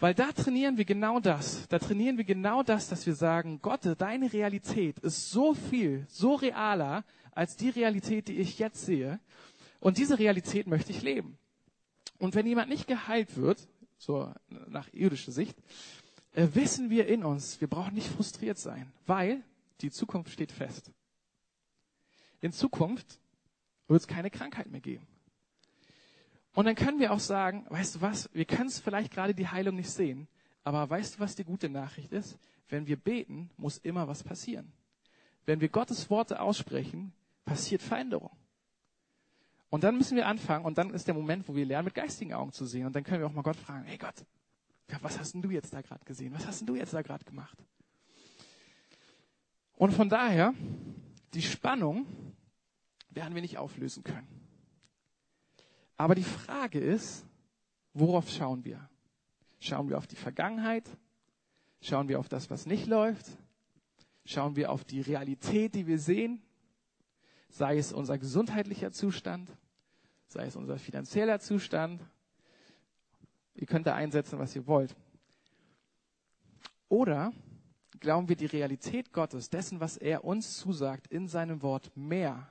Weil 0.00 0.14
da 0.14 0.32
trainieren 0.32 0.78
wir 0.78 0.86
genau 0.86 1.20
das. 1.20 1.68
Da 1.68 1.78
trainieren 1.78 2.16
wir 2.16 2.24
genau 2.24 2.62
das, 2.62 2.88
dass 2.88 3.06
wir 3.06 3.14
sagen, 3.14 3.60
Gott, 3.60 3.80
deine 3.98 4.32
Realität 4.32 4.98
ist 5.00 5.30
so 5.30 5.52
viel, 5.52 6.06
so 6.08 6.34
realer 6.34 7.04
als 7.32 7.56
die 7.56 7.68
Realität, 7.68 8.28
die 8.28 8.38
ich 8.38 8.58
jetzt 8.58 8.86
sehe. 8.86 9.20
Und 9.78 9.98
diese 9.98 10.18
Realität 10.18 10.66
möchte 10.66 10.90
ich 10.90 11.02
leben. 11.02 11.38
Und 12.18 12.34
wenn 12.34 12.46
jemand 12.46 12.70
nicht 12.70 12.86
geheilt 12.86 13.36
wird, 13.36 13.68
so 13.98 14.32
nach 14.68 14.90
irdischer 14.92 15.32
Sicht, 15.32 15.56
äh, 16.32 16.48
wissen 16.54 16.88
wir 16.88 17.06
in 17.06 17.22
uns, 17.22 17.60
wir 17.60 17.68
brauchen 17.68 17.94
nicht 17.94 18.08
frustriert 18.08 18.58
sein, 18.58 18.90
weil 19.06 19.42
die 19.82 19.90
Zukunft 19.90 20.32
steht 20.32 20.52
fest. 20.52 20.90
In 22.40 22.52
Zukunft 22.52 23.20
wird 23.86 24.00
es 24.00 24.06
keine 24.06 24.30
Krankheit 24.30 24.70
mehr 24.70 24.80
geben. 24.80 25.06
Und 26.54 26.64
dann 26.64 26.74
können 26.74 26.98
wir 26.98 27.12
auch 27.12 27.20
sagen, 27.20 27.64
weißt 27.68 27.96
du 27.96 28.00
was, 28.00 28.28
wir 28.32 28.44
können 28.44 28.68
es 28.68 28.80
vielleicht 28.80 29.12
gerade 29.12 29.34
die 29.34 29.48
Heilung 29.48 29.76
nicht 29.76 29.90
sehen, 29.90 30.28
aber 30.64 30.88
weißt 30.88 31.16
du, 31.16 31.20
was 31.20 31.36
die 31.36 31.44
gute 31.44 31.68
Nachricht 31.68 32.12
ist? 32.12 32.38
Wenn 32.68 32.86
wir 32.86 32.96
beten, 32.96 33.50
muss 33.56 33.78
immer 33.78 34.08
was 34.08 34.22
passieren. 34.22 34.72
Wenn 35.46 35.60
wir 35.60 35.68
Gottes 35.68 36.10
Worte 36.10 36.40
aussprechen, 36.40 37.12
passiert 37.44 37.82
Veränderung. 37.82 38.36
Und 39.70 39.84
dann 39.84 39.96
müssen 39.96 40.16
wir 40.16 40.26
anfangen 40.26 40.64
und 40.64 40.78
dann 40.78 40.90
ist 40.90 41.06
der 41.06 41.14
Moment, 41.14 41.48
wo 41.48 41.54
wir 41.54 41.64
lernen, 41.64 41.86
mit 41.86 41.94
geistigen 41.94 42.34
Augen 42.34 42.52
zu 42.52 42.66
sehen. 42.66 42.86
Und 42.86 42.94
dann 42.94 43.04
können 43.04 43.20
wir 43.20 43.26
auch 43.26 43.32
mal 43.32 43.42
Gott 43.42 43.56
fragen, 43.56 43.84
hey 43.84 43.98
Gott, 43.98 44.26
was 45.00 45.18
hast 45.18 45.34
denn 45.34 45.42
du 45.42 45.50
jetzt 45.50 45.72
da 45.72 45.80
gerade 45.80 46.04
gesehen? 46.04 46.34
Was 46.34 46.46
hast 46.46 46.60
denn 46.60 46.66
du 46.66 46.74
jetzt 46.74 46.92
da 46.92 47.02
gerade 47.02 47.24
gemacht? 47.24 47.56
Und 49.76 49.92
von 49.92 50.08
daher, 50.08 50.52
die 51.32 51.42
Spannung 51.42 52.06
werden 53.10 53.34
wir 53.34 53.42
nicht 53.42 53.58
auflösen 53.58 54.02
können. 54.02 54.39
Aber 56.00 56.14
die 56.14 56.24
Frage 56.24 56.80
ist, 56.80 57.26
worauf 57.92 58.30
schauen 58.30 58.64
wir? 58.64 58.88
Schauen 59.58 59.90
wir 59.90 59.98
auf 59.98 60.06
die 60.06 60.16
Vergangenheit? 60.16 60.88
Schauen 61.82 62.08
wir 62.08 62.18
auf 62.18 62.26
das, 62.26 62.48
was 62.48 62.64
nicht 62.64 62.86
läuft? 62.86 63.26
Schauen 64.24 64.56
wir 64.56 64.72
auf 64.72 64.82
die 64.82 65.02
Realität, 65.02 65.74
die 65.74 65.86
wir 65.86 65.98
sehen? 65.98 66.40
Sei 67.50 67.76
es 67.76 67.92
unser 67.92 68.16
gesundheitlicher 68.16 68.92
Zustand, 68.92 69.50
sei 70.26 70.46
es 70.46 70.56
unser 70.56 70.78
finanzieller 70.78 71.38
Zustand. 71.38 72.00
Ihr 73.52 73.66
könnt 73.66 73.86
da 73.86 73.94
einsetzen, 73.94 74.38
was 74.38 74.56
ihr 74.56 74.66
wollt. 74.66 74.96
Oder 76.88 77.30
glauben 77.98 78.26
wir 78.30 78.36
die 78.36 78.46
Realität 78.46 79.12
Gottes, 79.12 79.50
dessen, 79.50 79.80
was 79.80 79.98
er 79.98 80.24
uns 80.24 80.56
zusagt 80.56 81.08
in 81.08 81.28
seinem 81.28 81.60
Wort, 81.60 81.94
mehr 81.94 82.50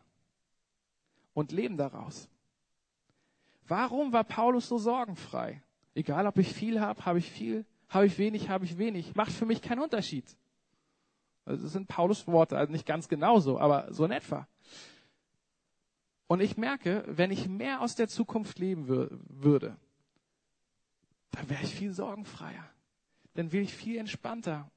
und 1.34 1.52
leben 1.52 1.78
daraus? 1.78 2.30
Warum 3.70 4.12
war 4.12 4.24
Paulus 4.24 4.68
so 4.68 4.80
sorgenfrei? 4.80 5.62
Egal, 5.94 6.26
ob 6.26 6.38
ich 6.40 6.52
viel 6.52 6.82
habe, 6.82 7.06
habe 7.06 7.20
ich 7.20 7.30
viel, 7.30 7.66
habe 7.88 8.08
ich 8.08 8.18
wenig, 8.18 8.50
habe 8.50 8.66
ich 8.66 8.78
wenig. 8.78 9.16
Macht 9.16 9.32
für 9.32 9.46
mich 9.46 9.62
keinen 9.62 9.80
Unterschied. 9.80 10.26
Also 11.46 11.64
das 11.64 11.74
sind 11.74 11.88
Paulus 11.88 12.28
Worte, 12.28 12.58
also 12.58 12.72
nicht 12.72 12.86
ganz 12.86 13.08
genauso, 13.08 13.60
aber 13.60 13.94
so 13.94 14.06
in 14.06 14.12
etwa. 14.12 14.48
Und 16.28 16.42
ich 16.42 16.58
merke, 16.58 17.04
wenn 17.08 17.32
ich 17.32 17.48
mehr 17.48 17.82
aus 17.82 17.96
der 17.96 18.08
Zukunft 18.08 18.58
leben 18.60 18.88
wür 18.88 19.10
würde, 19.28 19.78
dann 21.32 21.50
wäre 21.50 21.64
ich 21.64 21.74
viel 21.74 21.94
sorgenfreier. 21.94 22.68
Dann 23.36 23.52
wäre 23.52 23.64
ich 23.64 23.74
viel 23.74 23.98
entspannter. 23.98 24.70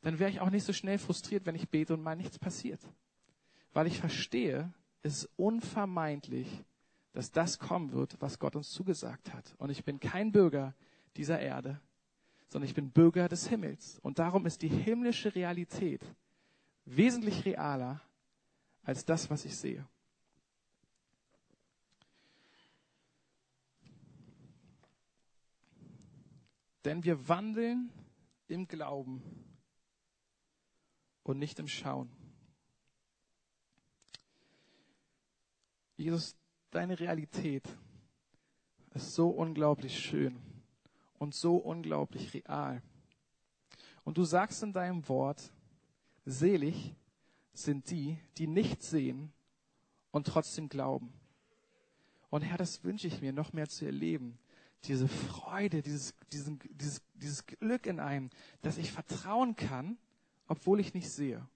Dann 0.00 0.18
wäre 0.18 0.30
ich 0.30 0.40
auch 0.40 0.50
nicht 0.50 0.64
so 0.64 0.72
schnell 0.72 0.98
frustriert, 0.98 1.44
wenn 1.44 1.54
ich 1.54 1.68
bete 1.68 1.94
und 1.94 2.02
mal 2.02 2.16
nichts 2.16 2.38
passiert. 2.38 2.80
Weil 3.74 3.86
ich 3.86 3.98
verstehe, 3.98 4.72
es 5.02 5.24
ist 5.24 5.30
unvermeidlich, 5.36 6.64
dass 7.14 7.30
das 7.30 7.60
kommen 7.60 7.92
wird, 7.92 8.20
was 8.20 8.40
Gott 8.40 8.56
uns 8.56 8.70
zugesagt 8.70 9.32
hat. 9.32 9.54
Und 9.58 9.70
ich 9.70 9.84
bin 9.84 10.00
kein 10.00 10.32
Bürger 10.32 10.74
dieser 11.16 11.38
Erde, 11.38 11.80
sondern 12.48 12.68
ich 12.68 12.74
bin 12.74 12.90
Bürger 12.90 13.28
des 13.28 13.46
Himmels. 13.46 14.00
Und 14.00 14.18
darum 14.18 14.46
ist 14.46 14.62
die 14.62 14.68
himmlische 14.68 15.32
Realität 15.32 16.04
wesentlich 16.84 17.44
realer 17.44 18.02
als 18.82 19.04
das, 19.04 19.30
was 19.30 19.44
ich 19.44 19.56
sehe. 19.56 19.86
Denn 26.84 27.04
wir 27.04 27.28
wandeln 27.28 27.90
im 28.48 28.66
Glauben 28.66 29.22
und 31.22 31.38
nicht 31.38 31.60
im 31.60 31.68
Schauen. 31.68 32.10
Jesus, 35.96 36.36
deine 36.74 36.98
Realität 36.98 37.68
ist 38.94 39.14
so 39.14 39.28
unglaublich 39.28 39.98
schön 39.98 40.36
und 41.18 41.34
so 41.34 41.56
unglaublich 41.56 42.34
real. 42.34 42.82
Und 44.04 44.18
du 44.18 44.24
sagst 44.24 44.62
in 44.62 44.72
deinem 44.72 45.08
Wort, 45.08 45.52
selig 46.24 46.94
sind 47.52 47.90
die, 47.90 48.18
die 48.38 48.46
nicht 48.46 48.82
sehen 48.82 49.32
und 50.10 50.26
trotzdem 50.26 50.68
glauben. 50.68 51.12
Und 52.30 52.42
Herr, 52.42 52.58
das 52.58 52.82
wünsche 52.82 53.06
ich 53.06 53.20
mir 53.20 53.32
noch 53.32 53.52
mehr 53.52 53.68
zu 53.68 53.84
erleben, 53.84 54.38
diese 54.84 55.08
Freude, 55.08 55.80
dieses, 55.80 56.14
diesen, 56.32 56.58
dieses, 56.74 57.00
dieses 57.14 57.46
Glück 57.46 57.86
in 57.86 58.00
einem, 58.00 58.30
dass 58.60 58.76
ich 58.76 58.92
vertrauen 58.92 59.56
kann, 59.56 59.96
obwohl 60.46 60.80
ich 60.80 60.92
nicht 60.92 61.08
sehe. 61.08 61.46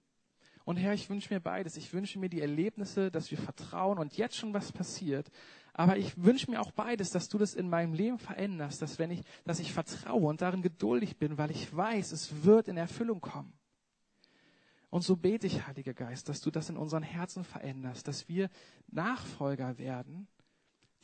Und 0.65 0.77
Herr, 0.77 0.93
ich 0.93 1.09
wünsche 1.09 1.33
mir 1.33 1.39
beides. 1.39 1.77
Ich 1.77 1.93
wünsche 1.93 2.19
mir 2.19 2.29
die 2.29 2.41
Erlebnisse, 2.41 3.11
dass 3.11 3.31
wir 3.31 3.37
vertrauen 3.37 3.97
und 3.97 4.17
jetzt 4.17 4.35
schon 4.35 4.53
was 4.53 4.71
passiert. 4.71 5.29
Aber 5.73 5.97
ich 5.97 6.21
wünsche 6.21 6.51
mir 6.51 6.61
auch 6.61 6.71
beides, 6.71 7.11
dass 7.11 7.29
du 7.29 7.37
das 7.37 7.53
in 7.53 7.69
meinem 7.69 7.93
Leben 7.93 8.19
veränderst, 8.19 8.81
dass 8.81 8.99
wenn 8.99 9.11
ich, 9.11 9.21
dass 9.45 9.59
ich 9.59 9.73
vertraue 9.73 10.27
und 10.27 10.41
darin 10.41 10.61
geduldig 10.61 11.17
bin, 11.17 11.37
weil 11.37 11.51
ich 11.51 11.75
weiß, 11.75 12.11
es 12.11 12.43
wird 12.43 12.67
in 12.67 12.77
Erfüllung 12.77 13.21
kommen. 13.21 13.53
Und 14.89 15.03
so 15.03 15.15
bete 15.15 15.47
ich, 15.47 15.67
Heiliger 15.67 15.93
Geist, 15.93 16.29
dass 16.29 16.41
du 16.41 16.51
das 16.51 16.69
in 16.69 16.77
unseren 16.77 17.03
Herzen 17.03 17.43
veränderst, 17.43 18.07
dass 18.07 18.27
wir 18.27 18.49
Nachfolger 18.87 19.77
werden, 19.77 20.27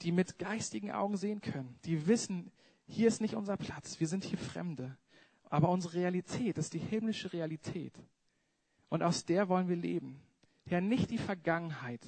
die 0.01 0.11
mit 0.11 0.39
geistigen 0.39 0.91
Augen 0.91 1.17
sehen 1.17 1.39
können, 1.39 1.79
die 1.85 2.07
wissen, 2.07 2.51
hier 2.87 3.07
ist 3.07 3.21
nicht 3.21 3.35
unser 3.35 3.57
Platz, 3.57 3.99
wir 3.99 4.07
sind 4.07 4.23
hier 4.23 4.37
Fremde. 4.37 4.97
Aber 5.49 5.69
unsere 5.69 5.93
Realität 5.95 6.57
ist 6.57 6.73
die 6.73 6.79
himmlische 6.79 7.31
Realität. 7.31 7.93
Und 8.95 9.03
aus 9.03 9.25
der 9.25 9.49
wollen 9.49 9.67
wir 9.67 9.75
leben. 9.75 10.21
Herr, 10.67 10.79
nicht 10.79 11.11
die 11.11 11.17
Vergangenheit 11.17 11.99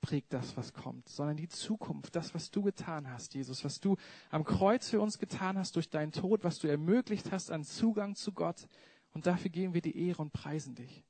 prägt 0.00 0.32
das, 0.32 0.56
was 0.56 0.72
kommt, 0.72 1.06
sondern 1.06 1.36
die 1.36 1.50
Zukunft, 1.50 2.16
das, 2.16 2.34
was 2.34 2.50
du 2.50 2.62
getan 2.62 3.10
hast, 3.10 3.34
Jesus, 3.34 3.66
was 3.66 3.80
du 3.80 3.98
am 4.30 4.42
Kreuz 4.42 4.88
für 4.88 5.02
uns 5.02 5.18
getan 5.18 5.58
hast 5.58 5.76
durch 5.76 5.90
deinen 5.90 6.10
Tod, 6.10 6.42
was 6.42 6.58
du 6.58 6.68
ermöglicht 6.68 7.32
hast 7.32 7.50
an 7.50 7.64
Zugang 7.64 8.14
zu 8.14 8.32
Gott. 8.32 8.66
Und 9.12 9.26
dafür 9.26 9.50
geben 9.50 9.74
wir 9.74 9.82
die 9.82 10.08
Ehre 10.08 10.22
und 10.22 10.32
preisen 10.32 10.74
dich. 10.74 11.04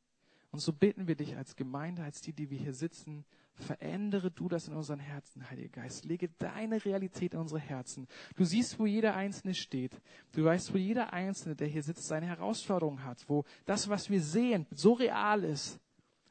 Und 0.51 0.59
so 0.59 0.73
bitten 0.73 1.07
wir 1.07 1.15
dich 1.15 1.37
als 1.37 1.55
Gemeinde, 1.55 2.03
als 2.03 2.21
die, 2.21 2.33
die 2.33 2.51
wir 2.51 2.59
hier 2.59 2.75
sitzen, 2.75 3.25
verändere 3.55 4.31
du 4.31 4.49
das 4.49 4.69
in 4.69 4.75
unseren 4.75 4.99
Herzen, 4.99 5.49
Heiliger 5.51 5.83
Geist. 5.83 6.05
Lege 6.05 6.29
deine 6.39 6.85
Realität 6.85 7.35
in 7.35 7.41
unsere 7.41 7.61
Herzen. 7.61 8.09
Du 8.37 8.45
siehst, 8.45 8.79
wo 8.79 8.87
jeder 8.87 9.15
Einzelne 9.15 9.55
steht. 9.55 10.01
Du 10.33 10.45
weißt, 10.45 10.73
wo 10.73 10.79
jeder 10.79 11.13
Einzelne, 11.13 11.55
der 11.55 11.69
hier 11.69 11.83
sitzt, 11.83 12.07
seine 12.07 12.27
Herausforderungen 12.27 13.05
hat, 13.05 13.29
wo 13.29 13.45
das, 13.65 13.89
was 13.89 14.11
wir 14.11 14.23
sehen, 14.23 14.67
so 14.71 14.95
real 14.95 15.45
ist 15.45 15.79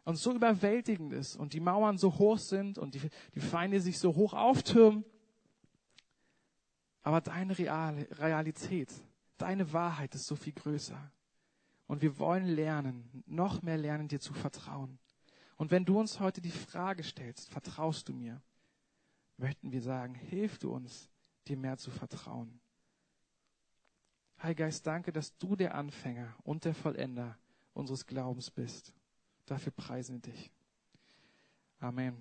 und 0.03 0.15
so 0.17 0.33
überwältigend 0.33 1.13
ist 1.13 1.35
und 1.35 1.53
die 1.53 1.59
Mauern 1.59 1.97
so 1.97 2.17
hoch 2.17 2.37
sind 2.37 2.77
und 2.77 2.95
die, 2.95 3.01
die 3.35 3.39
Feinde 3.39 3.79
sich 3.79 3.99
so 3.99 4.15
hoch 4.15 4.33
auftürmen. 4.33 5.05
Aber 7.03 7.21
deine 7.21 7.57
Realität, 7.57 8.91
deine 9.37 9.73
Wahrheit 9.73 10.13
ist 10.15 10.25
so 10.25 10.35
viel 10.35 10.53
größer. 10.53 11.11
Und 11.87 12.01
wir 12.01 12.19
wollen 12.19 12.45
lernen, 12.45 13.23
noch 13.25 13.63
mehr 13.63 13.77
lernen, 13.77 14.07
dir 14.07 14.19
zu 14.19 14.33
vertrauen. 14.33 14.97
Und 15.61 15.69
wenn 15.69 15.85
du 15.85 15.99
uns 15.99 16.19
heute 16.19 16.41
die 16.41 16.49
Frage 16.49 17.03
stellst, 17.03 17.51
vertraust 17.51 18.09
du 18.09 18.13
mir, 18.13 18.41
möchten 19.37 19.71
wir 19.71 19.83
sagen, 19.83 20.15
hilf 20.15 20.57
du 20.57 20.73
uns, 20.73 21.07
dir 21.47 21.55
mehr 21.55 21.77
zu 21.77 21.91
vertrauen. 21.91 22.59
Heiliger 24.41 24.65
Geist, 24.65 24.87
danke, 24.87 25.11
dass 25.11 25.37
du 25.37 25.55
der 25.55 25.75
Anfänger 25.75 26.35
und 26.41 26.65
der 26.65 26.73
Vollender 26.73 27.37
unseres 27.75 28.07
Glaubens 28.07 28.49
bist. 28.49 28.95
Dafür 29.45 29.71
preisen 29.71 30.15
wir 30.15 30.31
dich. 30.31 30.51
Amen. 31.79 32.17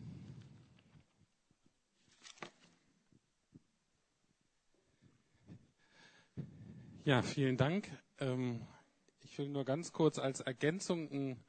Ja, 7.04 7.22
vielen 7.22 7.56
Dank. 7.56 7.90
Ähm 8.18 8.66
ich 9.22 9.38
will 9.38 9.48
nur 9.48 9.64
ganz 9.64 9.92
kurz 9.92 10.18
als 10.18 10.40
Ergänzung 10.40 11.08
einen 11.10 11.44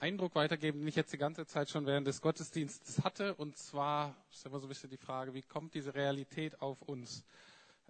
Eindruck 0.00 0.34
weitergeben, 0.34 0.78
den 0.78 0.88
ich 0.88 0.96
jetzt 0.96 1.12
die 1.12 1.18
ganze 1.18 1.46
Zeit 1.46 1.70
schon 1.70 1.84
während 1.84 2.06
des 2.06 2.20
Gottesdienstes 2.20 3.02
hatte. 3.04 3.34
Und 3.34 3.56
zwar 3.56 4.14
ist 4.30 4.46
immer 4.46 4.60
so 4.60 4.66
ein 4.66 4.68
bisschen 4.68 4.90
die 4.90 4.96
Frage, 4.96 5.34
wie 5.34 5.42
kommt 5.42 5.74
diese 5.74 5.94
Realität 5.94 6.60
auf 6.60 6.82
uns 6.82 7.24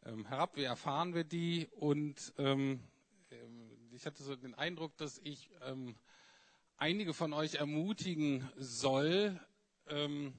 ähm, 0.07 0.25
herab? 0.27 0.57
Wie 0.57 0.64
erfahren 0.64 1.14
wir 1.14 1.25
die? 1.25 1.68
Und 1.77 2.33
ähm, 2.38 2.81
ähm 3.31 3.71
ich 3.92 4.07
hatte 4.07 4.23
so 4.23 4.37
den 4.37 4.55
Eindruck, 4.55 4.97
dass 4.97 5.18
ich 5.25 5.51
ähm, 5.62 5.97
einige 6.77 7.12
von 7.12 7.33
euch 7.33 7.57
ermutigen 7.57 8.49
soll, 8.57 9.38
ähm, 9.88 10.35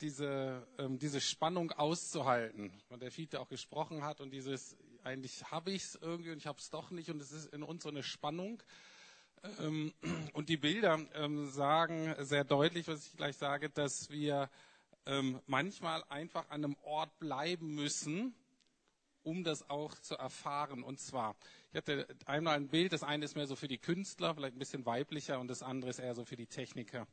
diese, 0.00 0.66
ähm, 0.78 0.98
diese 0.98 1.20
Spannung 1.20 1.72
auszuhalten, 1.72 2.72
von 2.88 3.00
der 3.00 3.10
Fiete 3.10 3.40
auch 3.40 3.48
gesprochen 3.48 4.04
hat 4.04 4.20
und 4.20 4.30
dieses 4.30 4.76
eigentlich 5.02 5.50
habe 5.50 5.70
ich 5.70 5.82
es 5.82 5.94
irgendwie 6.00 6.30
und 6.30 6.38
ich 6.38 6.46
habe 6.46 6.58
es 6.58 6.70
doch 6.70 6.90
nicht 6.90 7.10
und 7.10 7.20
es 7.20 7.32
ist 7.32 7.52
in 7.52 7.62
uns 7.62 7.82
so 7.82 7.90
eine 7.90 8.02
Spannung. 8.02 8.62
Ähm, 9.60 9.92
und 10.32 10.48
die 10.48 10.56
Bilder 10.56 10.98
ähm, 11.14 11.46
sagen 11.50 12.14
sehr 12.20 12.44
deutlich, 12.44 12.88
was 12.88 13.06
ich 13.06 13.16
gleich 13.16 13.36
sage, 13.36 13.68
dass 13.68 14.10
wir 14.10 14.48
ähm, 15.06 15.40
manchmal 15.46 16.02
einfach 16.08 16.48
an 16.48 16.64
einem 16.64 16.76
Ort 16.82 17.18
bleiben 17.18 17.74
müssen, 17.74 18.34
um 19.22 19.44
das 19.44 19.68
auch 19.68 19.94
zu 19.96 20.16
erfahren. 20.16 20.82
Und 20.82 20.98
zwar, 20.98 21.36
ich 21.72 21.76
hatte 21.76 22.06
einmal 22.26 22.56
ein 22.56 22.68
Bild, 22.68 22.92
das 22.92 23.02
eine 23.02 23.24
ist 23.24 23.36
mehr 23.36 23.46
so 23.46 23.56
für 23.56 23.68
die 23.68 23.78
Künstler, 23.78 24.34
vielleicht 24.34 24.56
ein 24.56 24.58
bisschen 24.58 24.86
weiblicher, 24.86 25.38
und 25.40 25.48
das 25.48 25.62
andere 25.62 25.90
ist 25.90 25.98
eher 25.98 26.14
so 26.14 26.24
für 26.24 26.36
die 26.36 26.46
Techniker. 26.46 27.06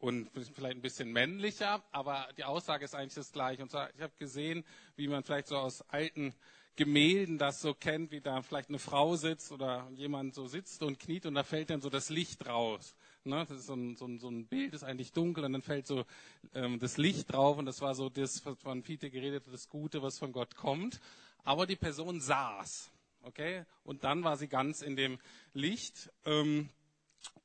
und 0.00 0.30
vielleicht 0.54 0.76
ein 0.76 0.82
bisschen 0.82 1.12
männlicher, 1.12 1.84
aber 1.92 2.28
die 2.36 2.44
Aussage 2.44 2.84
ist 2.84 2.94
eigentlich 2.94 3.14
das 3.14 3.30
gleiche. 3.30 3.62
Und 3.62 3.70
zwar, 3.70 3.94
ich 3.94 4.00
habe 4.00 4.12
gesehen, 4.18 4.64
wie 4.96 5.06
man 5.06 5.22
vielleicht 5.22 5.46
so 5.48 5.56
aus 5.56 5.82
alten 5.82 6.34
Gemälden 6.76 7.38
das 7.38 7.60
so 7.60 7.72
kennt, 7.72 8.10
wie 8.10 8.20
da 8.20 8.42
vielleicht 8.42 8.68
eine 8.68 8.78
Frau 8.78 9.16
sitzt 9.16 9.52
oder 9.52 9.88
jemand 9.94 10.34
so 10.34 10.46
sitzt 10.48 10.82
und 10.82 10.98
kniet 10.98 11.26
und 11.26 11.34
da 11.34 11.44
fällt 11.44 11.70
dann 11.70 11.80
so 11.80 11.88
das 11.88 12.10
Licht 12.10 12.46
raus. 12.46 12.94
Ne? 13.22 13.46
Das 13.48 13.58
ist 13.58 13.66
so 13.66 13.74
ein, 13.74 13.96
so, 13.96 14.06
ein, 14.06 14.18
so 14.18 14.28
ein 14.28 14.46
Bild, 14.46 14.74
ist 14.74 14.82
eigentlich 14.82 15.12
dunkel 15.12 15.44
und 15.44 15.52
dann 15.52 15.62
fällt 15.62 15.86
so 15.86 16.04
ähm, 16.52 16.80
das 16.80 16.96
Licht 16.96 17.32
drauf 17.32 17.58
und 17.58 17.66
das 17.66 17.80
war 17.80 17.94
so 17.94 18.08
das, 18.08 18.44
was 18.44 18.58
von 18.58 18.82
Fiete 18.82 19.10
geredet 19.10 19.46
hat, 19.46 19.52
das 19.52 19.68
Gute, 19.68 20.02
was 20.02 20.18
von 20.18 20.32
Gott 20.32 20.56
kommt. 20.56 21.00
Aber 21.44 21.66
die 21.66 21.76
Person 21.76 22.20
saß, 22.20 22.90
okay? 23.22 23.64
Und 23.84 24.02
dann 24.02 24.24
war 24.24 24.36
sie 24.36 24.48
ganz 24.48 24.82
in 24.82 24.96
dem 24.96 25.18
Licht. 25.52 26.10
Ähm, 26.24 26.70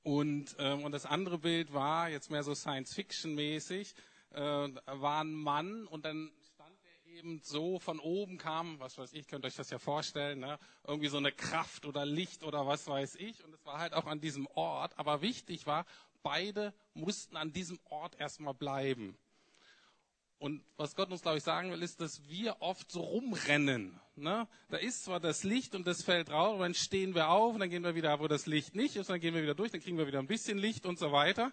und, 0.04 0.56
ähm, 0.58 0.84
und 0.84 0.92
das 0.92 1.06
andere 1.06 1.38
Bild 1.38 1.74
war 1.74 2.10
jetzt 2.10 2.32
mehr 2.32 2.44
so 2.44 2.56
Science-Fiction-mäßig, 2.56 3.94
äh, 4.32 4.40
war 4.40 5.24
ein 5.24 5.34
Mann 5.34 5.86
und 5.86 6.06
dann 6.06 6.32
eben 7.20 7.42
so 7.44 7.80
von 7.80 8.00
oben 8.00 8.38
kam, 8.38 8.80
was 8.80 8.98
weiß 8.98 9.14
ich, 9.14 9.28
könnt 9.28 9.46
euch 9.46 9.56
das 9.56 9.70
ja 9.70 9.78
vorstellen, 9.78 10.40
ne? 10.40 10.58
irgendwie 10.88 11.10
so 11.10 11.18
eine 11.18 11.32
Kraft 11.32 11.86
oder 11.86 12.06
Licht 12.06 12.44
oder 12.44 12.66
was 12.66 12.88
weiß 12.88 13.16
ich. 13.16 13.44
Und 13.44 13.54
es 13.54 13.66
war 13.66 13.80
halt 13.80 13.94
auch 13.94 14.06
an 14.06 14.22
diesem 14.22 14.48
Ort. 14.48 14.98
Aber 14.98 15.22
wichtig 15.22 15.68
war, 15.68 15.86
beide 16.24 16.74
mussten 16.94 17.36
an 17.36 17.52
diesem 17.52 17.80
Ort 17.90 18.20
erstmal 18.20 18.54
bleiben. 18.54 19.18
Und 20.38 20.64
was 20.78 20.96
Gott 20.96 21.12
uns, 21.12 21.22
glaube 21.22 21.38
ich, 21.38 21.44
sagen 21.44 21.70
will, 21.70 21.84
ist, 21.84 22.00
dass 22.00 22.30
wir 22.30 22.62
oft 22.62 22.90
so 22.90 23.02
rumrennen. 23.02 24.00
Ne? 24.16 24.48
Da 24.70 24.78
ist 24.78 25.04
zwar 25.04 25.20
das 25.20 25.44
Licht 25.44 25.76
und 25.76 25.86
das 25.86 26.02
fällt 26.02 26.30
raus, 26.30 26.54
und 26.54 26.62
dann 26.62 26.74
stehen 26.74 27.14
wir 27.14 27.28
auf 27.28 27.54
und 27.54 27.60
dann 27.60 27.70
gehen 27.70 27.84
wir 27.84 27.96
wieder, 27.96 28.22
wo 28.22 28.30
das 28.30 28.46
Licht 28.46 28.74
nicht 28.74 28.96
ist, 28.96 29.10
und 29.10 29.16
dann 29.16 29.20
gehen 29.20 29.36
wir 29.36 29.44
wieder 29.44 29.56
durch, 29.56 29.72
dann 29.72 29.82
kriegen 29.82 29.98
wir 29.98 30.08
wieder 30.08 30.20
ein 30.20 30.28
bisschen 30.28 30.58
Licht 30.58 30.86
und 30.86 30.98
so 30.98 31.12
weiter. 31.12 31.52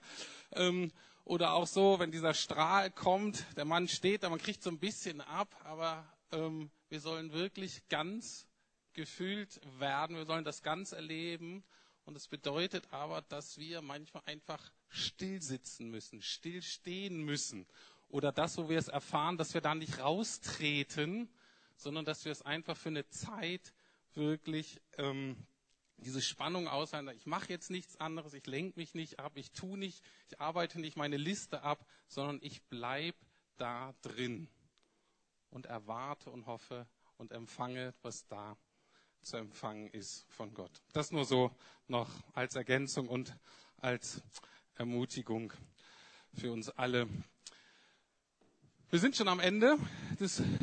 Ähm, 0.53 0.93
oder 1.27 1.55
auch 1.55 1.67
so, 1.67 1.99
wenn 1.99 2.13
dieser 2.13 2.35
Strahl 2.35 2.91
kommt, 2.91 3.45
der 3.57 3.65
Mann 3.65 3.89
steht 3.89 4.23
da, 4.23 4.31
man 4.31 4.39
kriegt 4.39 4.63
so 4.63 4.71
ein 4.71 4.79
bisschen 4.79 5.21
ab, 5.21 5.61
aber 5.65 6.07
ähm, 6.31 6.71
wir 6.89 7.01
sollen 7.01 7.33
wirklich 7.33 7.89
ganz 7.89 8.47
gefühlt 8.93 9.61
werden, 9.79 10.17
wir 10.17 10.25
sollen 10.25 10.45
das 10.45 10.63
ganz 10.63 10.93
erleben 10.93 11.65
Und 12.05 12.17
es 12.17 12.29
bedeutet 12.29 12.87
aber, 12.93 13.23
dass 13.23 13.59
wir 13.59 13.83
manchmal 13.83 14.23
einfach 14.27 14.71
still 14.89 15.43
sitzen 15.43 15.91
müssen, 15.91 16.23
still 16.23 16.63
stehen 16.63 17.25
müssen. 17.25 17.67
Oder 18.09 18.31
das, 18.31 18.57
wo 18.57 18.69
wir 18.69 18.79
es 18.79 18.87
erfahren, 18.87 19.37
dass 19.37 19.53
wir 19.53 19.61
da 19.61 19.75
nicht 19.75 19.99
raustreten, 19.99 21.29
sondern 21.77 22.05
dass 22.05 22.25
wir 22.25 22.31
es 22.31 22.43
einfach 22.43 22.77
für 22.77 22.91
eine 22.91 23.09
Zeit 23.09 23.75
wirklich 24.15 24.81
ähm, 24.97 25.37
diese 25.99 26.21
Spannung 26.21 26.69
aushalten. 26.69 27.09
Ich 27.17 27.27
mache 27.27 27.49
jetzt 27.49 27.71
nichts 27.71 27.97
anderes, 27.97 28.35
ich 28.35 28.47
lenke 28.47 28.79
mich 28.79 28.95
nicht 28.95 29.19
ab, 29.19 29.33
ich 29.35 29.53
tue 29.53 29.79
nicht, 29.79 30.03
ich 30.29 30.41
arbeite 30.41 30.81
nicht 30.81 30.97
meine 30.97 31.17
Liste 31.17 31.63
ab, 31.63 31.85
sondern 32.09 32.39
ich 32.43 32.63
bleib 32.65 33.15
da 33.57 33.95
drin 34.03 34.49
und 35.51 35.67
erwarte 35.67 36.31
und 36.31 36.47
hoffe 36.47 36.87
und 37.17 37.33
empfange, 37.33 37.95
was 38.03 38.27
da 38.27 38.57
zu 39.23 39.39
empfangen 39.39 39.89
ist 39.89 40.27
von 40.29 40.55
Gott. 40.55 40.83
Das 40.93 41.11
nur 41.11 41.25
so 41.25 41.51
noch 41.89 42.11
als 42.35 42.55
Ergänzung 42.55 43.09
und 43.09 43.37
als 43.79 44.23
Ermutigung 44.75 45.53
für 46.35 46.53
uns 46.53 46.69
alle. 46.71 47.09
Wir 48.91 49.01
sind 49.01 49.17
schon 49.17 49.29
am 49.29 49.41
Ende 49.41 49.77
des 50.21 50.43